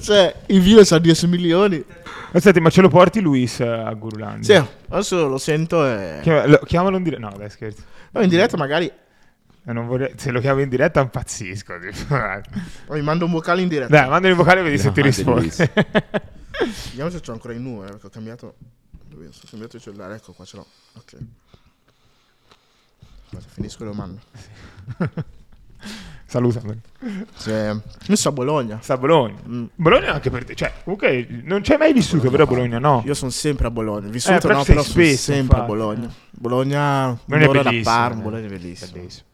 [0.01, 1.85] Cioè, il video sa 10 milioni.
[2.33, 4.63] Aspetta, ma ce lo porti Luis eh, a Gurulandia?
[4.63, 6.21] Sì, adesso lo sento e...
[6.23, 7.29] Chiama- lo- chiamalo in diretta.
[7.29, 7.83] No, dai, scherzo.
[8.13, 8.91] No, in diretta magari...
[9.69, 11.75] Eh, non vorrei- Se lo chiamo in diretta impazzisco.
[11.81, 12.15] tipo.
[12.95, 13.91] Mi mando un vocale in diretta.
[13.99, 15.73] Dai, mandami il vocale e vedi se No, ti mandi risponde.
[16.91, 18.55] Vediamo se c'ho ancora in nu, eh, perché ho cambiato...
[19.09, 20.15] Dove ho cambiato il cellulare?
[20.17, 20.67] Ecco, qua ce l'ho.
[20.95, 21.17] Ok.
[23.25, 24.21] Aspetta, finisco e lo mando.
[26.29, 26.61] Saluta.
[27.37, 27.51] Sì.
[27.51, 28.79] Io sto a Bologna.
[28.83, 29.39] Sta a Bologna.
[29.49, 29.65] Mm.
[29.77, 30.55] Bologna anche per te.
[30.55, 33.03] Cioè, comunque, non ci hai mai vissuto, però a Bologna no.
[33.07, 34.09] Io sono sempre a Bologna.
[34.09, 35.67] Vissuto Eh, però no, però sono spesso, sempre a infatti.
[35.79, 36.13] Bologna.
[36.31, 38.19] Bologna, Bologna è un'ora da bellissimo, Parma.
[38.21, 38.23] eh.
[38.23, 38.93] Bologna è bellissimo.
[38.93, 39.25] Bellissimo.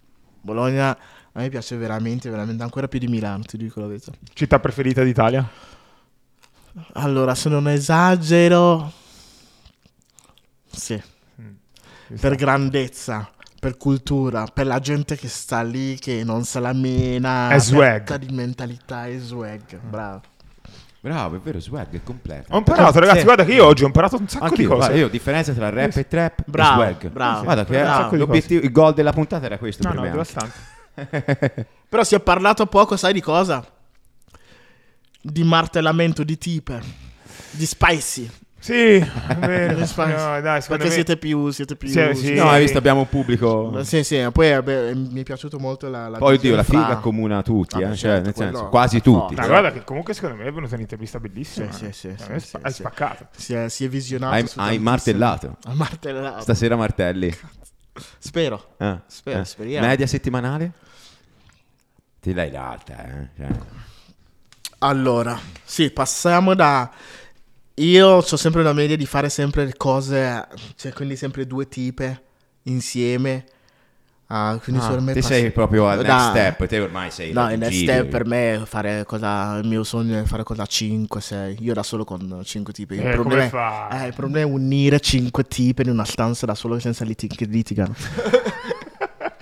[0.42, 0.90] Bologna
[1.34, 4.12] a me piace veramente, veramente ancora più di Milano, ti dico la verità.
[4.34, 5.48] Città preferita d'Italia?
[6.94, 8.92] Allora, se non esagero,
[10.70, 11.00] sì,
[12.06, 16.72] Ci per grandezza, per cultura, per la gente che sta lì, che non se la
[16.72, 17.48] mena.
[17.50, 18.16] È swag.
[18.16, 20.22] di mentalità e swag, bravo.
[21.02, 22.54] Bravo, è vero, swag è completo.
[22.54, 23.18] Ho imparato, ragazzi.
[23.18, 23.24] Sì.
[23.24, 24.78] Guarda che io oggi ho imparato un sacco Anche di io, cose.
[24.78, 27.10] guarda, io differenza tra rap e trap Bravo, e swag.
[27.10, 27.42] bravo.
[27.42, 30.54] Guarda che di l'obiettivo, il goal della puntata era questo No, per no, devastante.
[31.88, 33.66] Però si è parlato poco, sai di cosa?
[35.20, 36.80] Di martellamento di tipe,
[37.50, 38.30] di spicy.
[38.62, 39.80] Sì, è vero.
[39.96, 40.90] No, dai, Perché me...
[40.90, 41.88] siete più, siete più...
[41.88, 42.34] Sì, sì.
[42.34, 43.82] No, hai visto abbiamo un pubblico.
[43.82, 46.08] Sì, sì, poi eh, beh, mi è piaciuto molto la...
[46.08, 48.68] la Poi oddio, la visione figa fra- accomuna tutti, eh, cioè, certo, nel senso, quello-
[48.68, 49.34] quasi tutti.
[49.34, 51.72] No, guarda che comunque secondo me è venuta un'intervista bellissima.
[51.72, 51.92] Sì, eh.
[51.92, 53.26] sì, sì, Cioè, sì, hai spaccato.
[53.36, 55.56] Si è, si è visionato Hai, hai martellato.
[55.64, 56.42] Ha martellato.
[56.42, 57.36] Stasera martelli.
[58.18, 58.74] Spero.
[58.78, 59.44] Eh, Spero, eh.
[59.44, 59.86] speriamo.
[59.88, 60.72] Media settimanale?
[62.20, 63.28] Ti dai l'alta, eh.
[63.36, 63.48] Cioè,
[64.78, 66.90] Allora, sì, passiamo da...
[67.82, 72.22] Io ho sempre una media di fare sempre le cose, cioè quindi sempre due tipe
[72.64, 73.44] insieme.
[74.34, 77.10] Ah, quindi ah, per me te passi- sei proprio al next Da- step, te ormai
[77.10, 77.92] sei No, il next raggiungibile.
[77.98, 79.58] step per me è fare cosa.
[79.58, 81.56] Il mio sogno è fare cosa 5, 6.
[81.60, 82.94] Io da solo con 5 tipi.
[82.94, 86.54] Il, Eh, problema, è, eh, il problema è unire 5 tipi in una stanza da
[86.54, 87.94] solo senza litig- che litigano.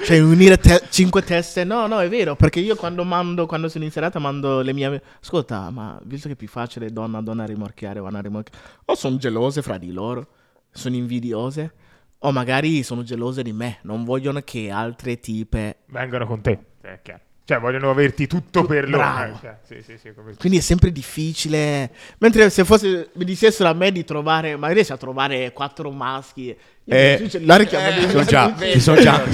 [0.05, 1.65] cioè, unire 5 teste.
[1.65, 2.37] No, no, è vero.
[2.37, 5.03] Perché io quando mando, quando sono in serata, mando le mie.
[5.21, 8.65] Ascolta, ma visto che è più facile donna a donna rimorchiare, vanno a rimorchiare.
[8.87, 10.27] O sono gelose fra di loro,
[10.71, 11.73] sono invidiose.
[12.19, 13.79] O magari sono gelose di me.
[13.83, 16.59] Non vogliono che altre tipe Vengono con te.
[16.81, 17.23] È chiaro.
[17.51, 19.03] Cioè, vogliono averti tutto per loro.
[19.03, 20.37] Eh, cioè, sì, sì, sì, capito.
[20.39, 21.91] Quindi è sempre difficile.
[22.19, 26.45] Mentre se fosse mi dicessero a me di trovare, ma riesci a trovare quattro maschi.
[26.45, 29.29] Io Eh, il cellulare chiama Ci sono già, ci sono già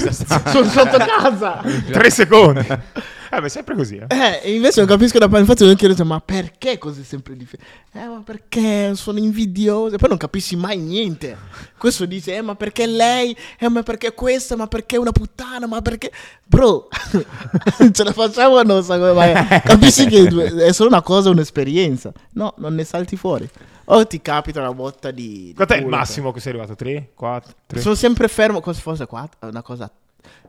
[0.47, 1.61] sono sotto casa.
[1.91, 2.65] Tre secondi.
[3.29, 4.05] Eh, ma è sempre così, eh.
[4.09, 5.41] Eh, e invece non capisco da parte.
[5.41, 7.67] Infatti, mi ho chiesto, ma perché così sempre difficile?
[7.93, 9.97] Eh, ma perché sono invidioso.
[9.97, 11.37] Poi non capisci mai niente.
[11.77, 13.35] Questo dice, eh, ma perché lei?
[13.59, 14.55] Eh, ma perché questa?
[14.55, 15.67] Ma perché una puttana?
[15.67, 16.11] Ma perché.
[16.45, 16.87] Bro,
[17.91, 19.33] ce la facciamo non so come mai.
[19.61, 20.27] Capisci che
[20.67, 22.11] è solo una cosa, un'esperienza.
[22.33, 23.49] No, non ne salti fuori.
[23.89, 25.47] O ti capita una botta di.
[25.47, 26.75] di Quanto è il culo, massimo che sei arrivato?
[26.75, 27.11] Tre?
[27.13, 27.53] Quattro?
[27.65, 27.79] Tre?
[27.79, 28.61] Sono sempre fermo.
[28.61, 29.47] Fosse quattro?
[29.47, 29.89] Una cosa.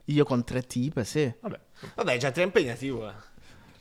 [0.07, 1.33] Io con tre tipe, sì.
[1.41, 1.59] Vabbè.
[1.97, 3.09] Vabbè, già tre è impegnativo.
[3.09, 3.13] eh.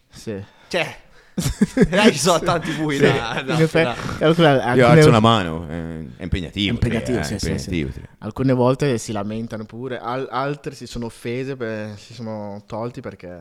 [0.10, 0.43] Sì.
[0.68, 0.98] Cioè,
[1.91, 4.00] là ci sono tanti bui da, da affidare.
[4.18, 6.74] calcola, Io alcune- alzo la mano, eh, è impegnativo.
[6.74, 8.10] Impegnativo, tre, sì, eh, sì, impegnativo, tre.
[8.20, 13.39] Alcune volte si lamentano pure, al- altre si sono offese, per- si sono tolti perché...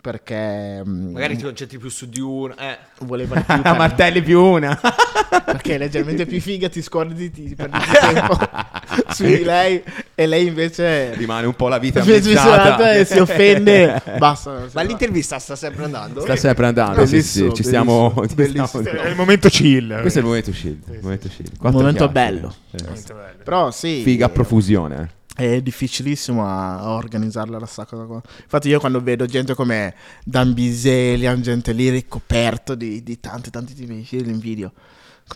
[0.00, 0.82] Perché...
[0.86, 2.54] mm, Magari ti concentri più su di uno.
[2.56, 2.78] Eh.
[3.00, 4.78] volevano più par- martelli più una.
[5.44, 8.38] perché è leggermente più figa, ti scordi, ti perdi più tempo
[9.12, 9.82] su di lei
[10.14, 11.14] e lei invece...
[11.14, 12.94] Rimane un po' la vita si ambientata.
[12.94, 14.66] e si offende, basta.
[14.72, 16.20] Ma l'intervista sta sempre andando?
[16.22, 18.14] Sta sempre andando, sì, sì, ci stiamo...
[18.28, 18.82] ci bellissimo.
[18.82, 20.00] stiamo- È il momento chill.
[20.00, 20.78] Questo è il momento chill.
[20.88, 21.48] il momento chill.
[21.58, 22.30] Quattro momento chiacchiere.
[22.30, 22.54] bello.
[22.70, 22.82] Eh.
[22.82, 23.42] Bello.
[23.44, 24.02] Però sì...
[24.02, 25.10] Figa a profusione.
[25.40, 28.20] È difficilissimo a, a organizzarla la sta cosa qua.
[28.42, 33.72] Infatti io quando vedo gente come Dan Biselian, gente lì ricoperto di, di tanti tanti
[33.72, 34.70] tipi di video.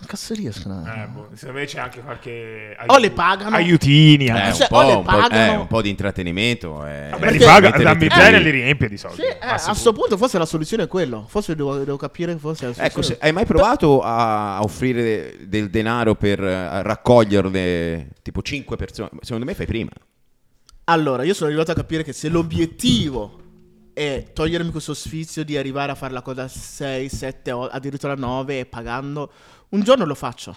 [0.07, 0.85] Cazzo riescono?
[0.87, 2.77] Eh, boh, secondo me c'è anche qualche...
[2.87, 3.57] O le pagano.
[3.57, 4.27] Aiutini.
[4.27, 4.49] Eh, anche.
[4.49, 6.85] un, Cioè, po', o le un, po', pagano- eh, un po' di intrattenimento.
[6.87, 9.17] Eh, Vabbè, li paga, la miseria li riempie di soldi.
[9.23, 9.75] Sì, eh, a sicuro.
[9.77, 11.25] sto punto forse la soluzione è quello.
[11.29, 15.71] Forse devo, devo capire forse la Ecco, se- hai mai provato a offrire de- del
[15.71, 19.11] denaro per eh, raccoglierle tipo 5 persone?
[19.21, 19.91] Secondo me fai prima.
[20.85, 23.41] Allora, io sono arrivato a capire che se l'obiettivo
[23.95, 28.67] è togliermi questo sfizio di arrivare a fare la cosa 6, 7, addirittura 9 e
[28.67, 29.31] pagando,
[29.71, 30.57] un giorno lo faccio.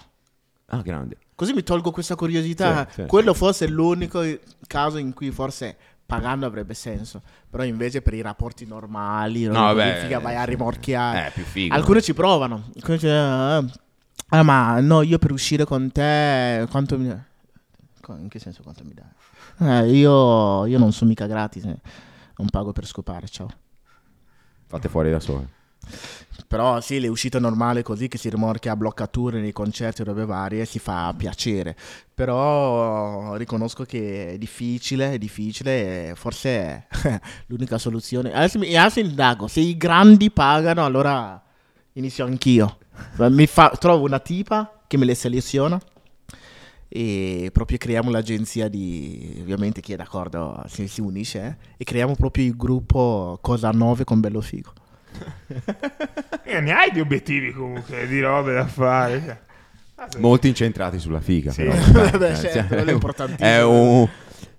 [0.66, 1.16] Ah, grande.
[1.34, 2.86] Così mi tolgo questa curiosità.
[2.90, 3.06] Sì, sì.
[3.06, 4.22] Quello forse è l'unico
[4.66, 7.22] caso in cui forse pagando avrebbe senso.
[7.48, 10.50] Però invece per i rapporti normali, No, vabbè, figa, vai a sì.
[10.50, 11.32] rimorchiare.
[11.34, 11.74] Eh, figo.
[11.74, 12.70] Alcuni ci provano.
[12.76, 13.14] Alcuni dicono,
[13.56, 13.64] "Ah,
[14.30, 17.26] ah, ma no, io per uscire con te, quanto mi...
[18.08, 19.84] In che senso quanto mi dai?
[19.84, 21.78] Eh, io, io non sono mica gratis, eh.
[22.36, 23.48] non pago per scopare, ciao.
[24.66, 25.48] Fate fuori da sole.
[26.46, 30.24] Però sì, le uscite normali così che si rimorchia a bloccature nei concerti o robe
[30.24, 31.76] varie si fa piacere.
[32.14, 36.86] Però riconosco che è difficile, è difficile e forse è
[37.46, 38.32] l'unica soluzione.
[38.32, 41.42] Adesso, adesso indago, se i grandi pagano allora
[41.92, 42.78] inizio anch'io.
[43.46, 45.78] Fa- trovo una tipa che me le seleziona
[46.88, 52.14] e proprio creiamo l'agenzia di ovviamente chi è d'accordo si, si unisce eh, e creiamo
[52.16, 54.72] proprio il gruppo Cosa 9 con Bello Figo.
[56.44, 59.40] Eh, ne hai di obiettivi comunque, di robe da fare.
[59.96, 60.20] cioè.
[60.20, 61.50] Molti incentrati sulla figa.
[61.50, 61.64] Sì.
[61.64, 61.74] però.
[62.10, 63.48] Vabbè, certo, cioè, è è, un, importantissimo.
[63.48, 64.08] è un-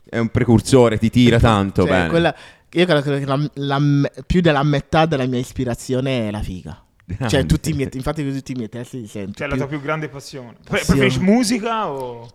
[0.10, 2.10] è un precursore, ti tira tanto Cioè, bene.
[2.10, 2.36] quella-
[2.72, 3.82] io credo che la, la
[4.26, 6.84] più della metà della mia ispirazione è la figa.
[7.06, 7.30] Grande.
[7.30, 9.34] Cioè, tutti i miei, infatti, tutti i miei testi li sento.
[9.38, 10.54] Cioè, la più- tua più grande passione.
[10.64, 10.84] Passione.
[10.86, 12.30] preferisci musica o...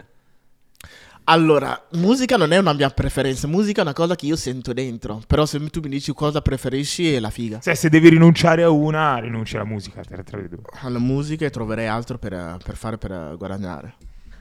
[1.27, 5.22] Allora, musica non è una mia preferenza, musica è una cosa che io sento dentro.
[5.27, 7.61] Però se tu mi dici cosa preferisci è la figa.
[7.61, 10.61] Cioè, se devi rinunciare a una, rinunci alla musica, tra, tra le due.
[10.83, 13.95] Alla musica e troverei altro per, per fare per guadagnare.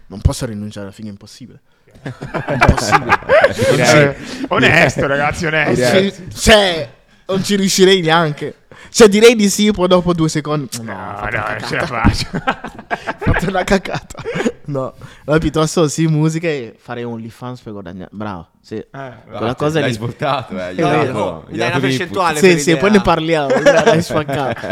[0.08, 1.62] Non posso rinunciare alla figa, è impossibile.
[2.04, 3.20] impossibile.
[3.78, 4.18] Eh,
[4.50, 6.24] onesto, ragazzi, onesto.
[6.34, 6.90] Cioè,
[7.28, 8.56] non ci riuscirei neanche.
[8.94, 10.70] Cioè, direi di sì, poi dopo due secondi.
[10.82, 12.28] No, No, ho no, non ce la faccio.
[13.26, 14.22] Ho fatto una cacata.
[14.66, 14.94] No,
[15.26, 18.10] no, piuttosto sì, musica e fare OnlyFans per guadagnare.
[18.12, 18.76] Bravo, sì.
[18.76, 19.96] Eh, Quella cosa L'hai lì.
[19.96, 20.76] svoltato, eh.
[20.76, 22.40] gli No, hai no, dato- no, gli dai una percentuale.
[22.40, 22.82] Sì, per sì, idea.
[22.82, 23.48] poi ne parliamo.
[23.62, 24.68] L'hai spaccato.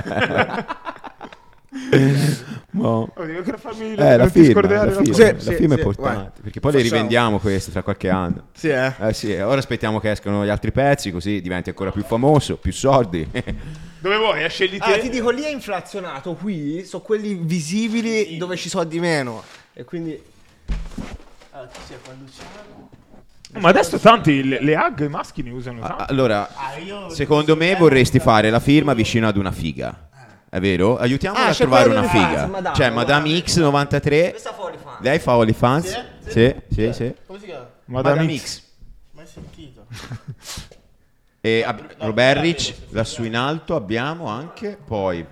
[2.78, 5.53] Oh, devo ancora farmi Eh, la non ti firma, scordare la firma, Sì, la sì,
[5.55, 6.41] firma è sì, importante.
[6.41, 6.95] Perché poi le Facciamo.
[6.95, 8.43] rivendiamo queste tra qualche anno.
[8.53, 8.93] Sì, eh.
[8.99, 12.72] Eh sì, ora aspettiamo che escano gli altri pezzi, così diventi ancora più famoso, più
[12.72, 13.28] soldi.
[14.02, 14.43] Dove vuoi?
[14.43, 14.93] Eh, scegli te.
[14.93, 19.43] Ah, ti dico, lì è inflazionato, qui sono quelli visibili dove ci sono di meno.
[19.74, 20.20] E quindi...
[23.54, 26.06] Ma adesso tanti le, le hug i maschi ne usano Ah, tanto.
[26.12, 26.49] allora,
[27.10, 30.10] secondo me vorresti fare la firma vicino ad una figa.
[30.49, 30.97] È vero?
[30.97, 32.47] Aiutiamola Ah, a trovare una figa.
[32.47, 32.89] Madame, cioè.
[32.89, 34.30] Madame X93.
[34.32, 34.97] Questa fa.
[35.02, 36.06] Lei fa OnlyFans?
[36.28, 37.14] Sì, sì, sì.
[37.28, 37.70] Come si chiama?
[37.86, 38.43] Madame Madame X.
[38.43, 38.62] X.
[39.12, 39.86] Mai sentito.
[41.42, 44.78] E ab- Roberrich, lassù in alto abbiamo anche.
[44.86, 45.26] Poi.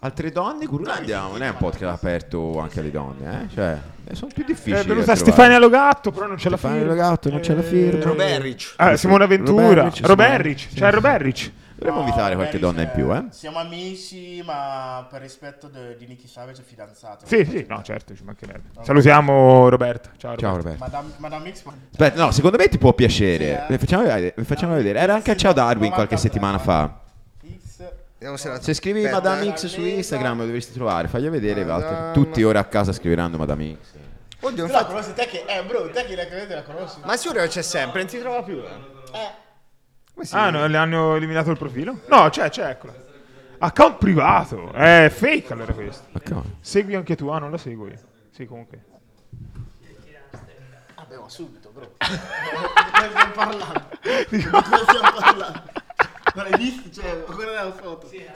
[0.00, 3.52] Altre donne, Guru andiamo, non è un podcast aperto anche alle donne, eh?
[3.52, 4.74] Cioè, eh, sono più difficili.
[4.74, 5.18] È da venuta trovare.
[5.18, 6.94] Stefania Logatto, però non c'è la Stefania firma.
[6.94, 8.04] Logatto, non c'è la firma.
[8.04, 8.74] Roberrich.
[8.76, 9.90] Ah, Simona Ventura.
[10.02, 10.68] Roberrich.
[10.68, 11.52] Simona- C'è Roberrich.
[11.78, 13.26] Dovremmo invitare qualche donna in più, eh?
[13.30, 17.24] Siamo amici, ma per rispetto de- di Nicky Savage è fidanzato.
[17.24, 18.70] Sì, sì, no, certo, ci mancherebbe.
[18.82, 20.10] Salutiamo Roberta.
[20.16, 20.84] Ciao, Ciao Roberta.
[20.84, 20.84] Roberto.
[20.84, 21.62] Madame, Madame X.
[21.92, 23.64] Aspetta, no, secondo me ti può piacere.
[23.68, 23.78] Sì, eh.
[23.78, 24.34] Facciamo vedere.
[24.42, 24.98] facciamo vedere.
[24.98, 27.00] Era anche a Ciao Darwin qualche settimana fa.
[28.60, 29.54] Se scrivi Aspetta, Madame.
[29.54, 31.06] X su Instagram lo dovresti trovare.
[31.06, 31.90] Fagli vedere, Walter.
[31.92, 33.90] Madame- Tutti ora a casa scriveranno Madame X.
[34.40, 34.84] Oddio, infatti...
[34.86, 35.44] conosci te che...
[35.46, 36.98] Eh, bro, te che la la conosci?
[37.04, 38.56] Ma sicuro che c'è sempre, non si trova più.
[38.56, 39.16] eh.
[39.16, 39.46] Eh.
[40.24, 42.00] Si- Ah, no, le hanno eliminato il profilo?
[42.08, 42.94] No, c'è, c'è, eccola.
[43.58, 44.72] Account privato.
[44.72, 46.06] È fake allora questo.
[46.24, 46.56] Come?
[46.60, 47.98] Segui anche tu, ah, non la seguo io.
[48.30, 48.84] Sì, comunque.
[50.94, 51.94] Vabbè, ma subito, bro.
[51.98, 52.08] Di
[52.58, 53.88] cosa stiamo parlando?
[54.28, 55.62] Di cosa stiamo parlando?
[56.34, 56.90] Ma l'hai visto?
[57.00, 58.06] Cioè, guarda la foto.
[58.06, 58.32] Sì, eh.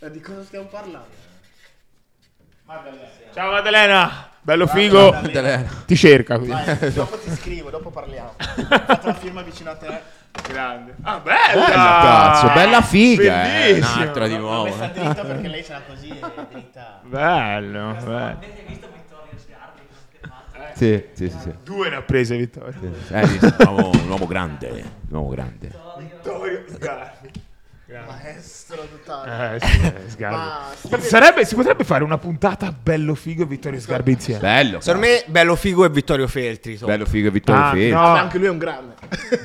[0.00, 1.28] Ma di cosa stiamo parlando?
[3.34, 4.29] Ciao Maddalena.
[4.42, 5.14] Bello figo.
[5.86, 6.38] Ti cerca.
[6.38, 8.34] Vai, dopo ti scrivo, dopo parliamo.
[8.38, 10.00] Ho fatto la firma vicino a te.
[10.48, 10.94] Grande.
[11.02, 11.66] Ah, bella.
[11.66, 13.44] Bella, cazzo, bella figa.
[13.44, 14.02] Eh, Bellissimo.
[14.02, 14.64] un'altra di L'ho nuovo.
[14.64, 14.98] messa eh.
[14.98, 17.00] dritta perché lei ce l'ha così e è dritta.
[17.02, 18.38] Bello, bello.
[20.74, 21.38] Sì, sì, sì.
[21.38, 21.54] sì.
[21.62, 22.94] Due ne ha prese Vittorio.
[23.10, 24.68] Eh, sì, un, uomo, un uomo grande.
[25.10, 25.70] Un uomo grande.
[25.98, 27.30] Vittorio Sgarbi.
[28.06, 29.56] Maestro totale.
[29.56, 30.36] Eh, sì, eh, Sgarbi.
[30.36, 34.40] Ma Ma sarebbe- si potrebbe fare una puntata bello figo e Vittorio Sgarbi insieme.
[34.40, 34.80] Bello.
[34.80, 36.78] Secondo me bello figo è Vittorio Feltri.
[36.78, 36.88] top.
[36.88, 37.90] Bello figo e Vittorio Ah, Feltri.
[37.90, 38.00] no.
[38.00, 38.94] Vabbè, anche lui è un grande.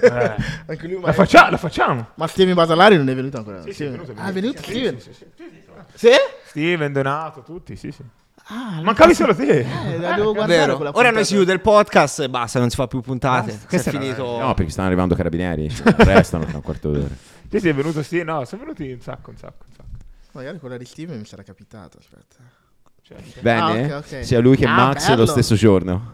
[0.02, 0.36] Eh.
[0.68, 2.10] anche lui La, faccia- la facciamo.
[2.16, 3.62] Ma Steven Basalari non è venuto ancora.
[3.64, 5.00] Sì, sì, è venuto, è Ah, è venuto Sì, Steven.
[5.00, 5.54] sì, sì, sì.
[5.96, 6.10] Sì?
[6.48, 8.04] Steven, Donato, tutti, sì, sì.
[8.48, 9.60] Ah, Mancavi solo te.
[9.62, 10.76] Eh, la devo guardare Vero.
[10.76, 13.52] quella Ora noi si chiude il podcast e basta, non si fa più puntate.
[13.54, 13.78] Basta.
[13.80, 14.38] Si è finito.
[14.40, 15.68] No, perché stanno arrivando carabinieri.
[15.98, 17.08] Restano tra un quarto d'ora.
[17.50, 18.26] Sì, sì, è venuto Steven.
[18.28, 19.90] No, sono venuti un sacco, un sacco, un sacco.
[20.34, 21.98] Magari quella di Steven mi sarà capitata.
[21.98, 22.36] Aspetta.
[23.02, 23.40] Certo.
[23.42, 23.92] Bene?
[23.94, 24.26] Ah, ok, ok.
[24.26, 25.22] Sia lui che Ah, Max bello.
[25.22, 26.14] lo stesso giorno.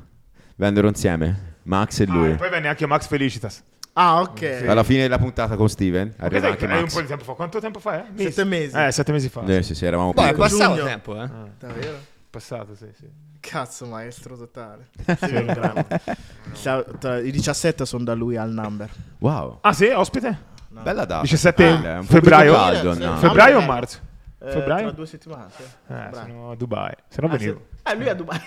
[0.55, 1.55] Vennero insieme.
[1.63, 2.31] Max e Ah, lui.
[2.31, 3.61] e poi venne anche Max Felicitas.
[3.93, 4.63] Ah, ok.
[4.67, 6.93] Alla fine della puntata con Steven arriva anche che è un Max.
[6.93, 7.33] po' di tempo fa.
[7.33, 8.05] Quanto tempo fa è?
[8.15, 8.75] Sette mesi.
[8.77, 9.43] Eh, sette mesi fa.
[9.45, 10.49] Eh, sì, sì, eravamo Poi è piccoli.
[10.49, 10.85] passato Giugno.
[10.87, 11.29] tempo, eh.
[11.59, 11.97] Davvero?
[12.31, 13.09] Passato, sì, sì.
[13.41, 14.89] Cazzo, maestro totale.
[17.23, 18.89] I 17 sono da lui al number.
[19.19, 19.57] Wow.
[19.61, 20.49] Ah, sì, ospite?
[20.69, 21.21] Bella data.
[21.21, 22.53] 17 Bella, è un po' febbraio.
[22.53, 23.17] caldo, no.
[23.17, 23.99] Febbraio o Ah, marzo?
[24.39, 24.87] Eh, Febbraio?
[24.87, 25.63] Tra due settimane, sì.
[25.87, 26.93] Eh, sono a Dubai.
[27.09, 27.65] Se no Ah, venivo.
[27.83, 27.91] sì.
[27.91, 28.41] Eh, lui è a Dubai.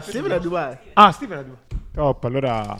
[0.00, 0.78] Steven è a Dubai.
[0.94, 1.60] Ah, Steven è a Dubai.
[1.92, 2.76] Top, allora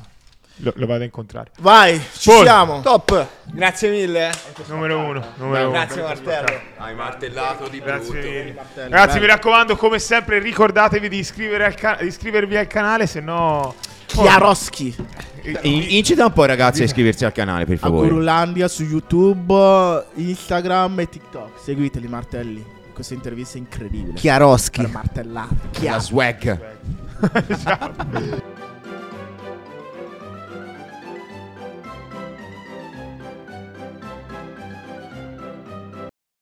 [0.58, 1.50] lo, lo vado a incontrare.
[1.60, 2.42] Vai, ci Poi.
[2.42, 2.80] siamo.
[2.80, 4.30] Top, grazie mille.
[4.66, 5.24] Numero uno.
[5.36, 5.70] Numero uno.
[5.72, 6.60] Grazie Martello.
[6.76, 8.26] Hai martellato di Grazie brutto.
[8.26, 8.56] mille.
[8.88, 13.20] Ragazzi, mi raccomando, come sempre, ricordatevi di, iscrivere al ca- di iscrivervi al canale, se
[13.20, 13.74] no.
[14.06, 14.94] Chiaroschi.
[15.62, 18.08] In- incita un po' ragazzi a iscriversi al canale, per A favore.
[18.08, 21.60] Gurulandia su YouTube, Instagram e TikTok.
[21.62, 22.64] Seguiteli, martelli.
[22.92, 24.14] Questa intervista è incredibile.
[24.14, 24.80] Chiaroschi.
[24.82, 25.48] Per martellare.
[25.82, 26.58] La swag.
[27.62, 28.56] Ciao.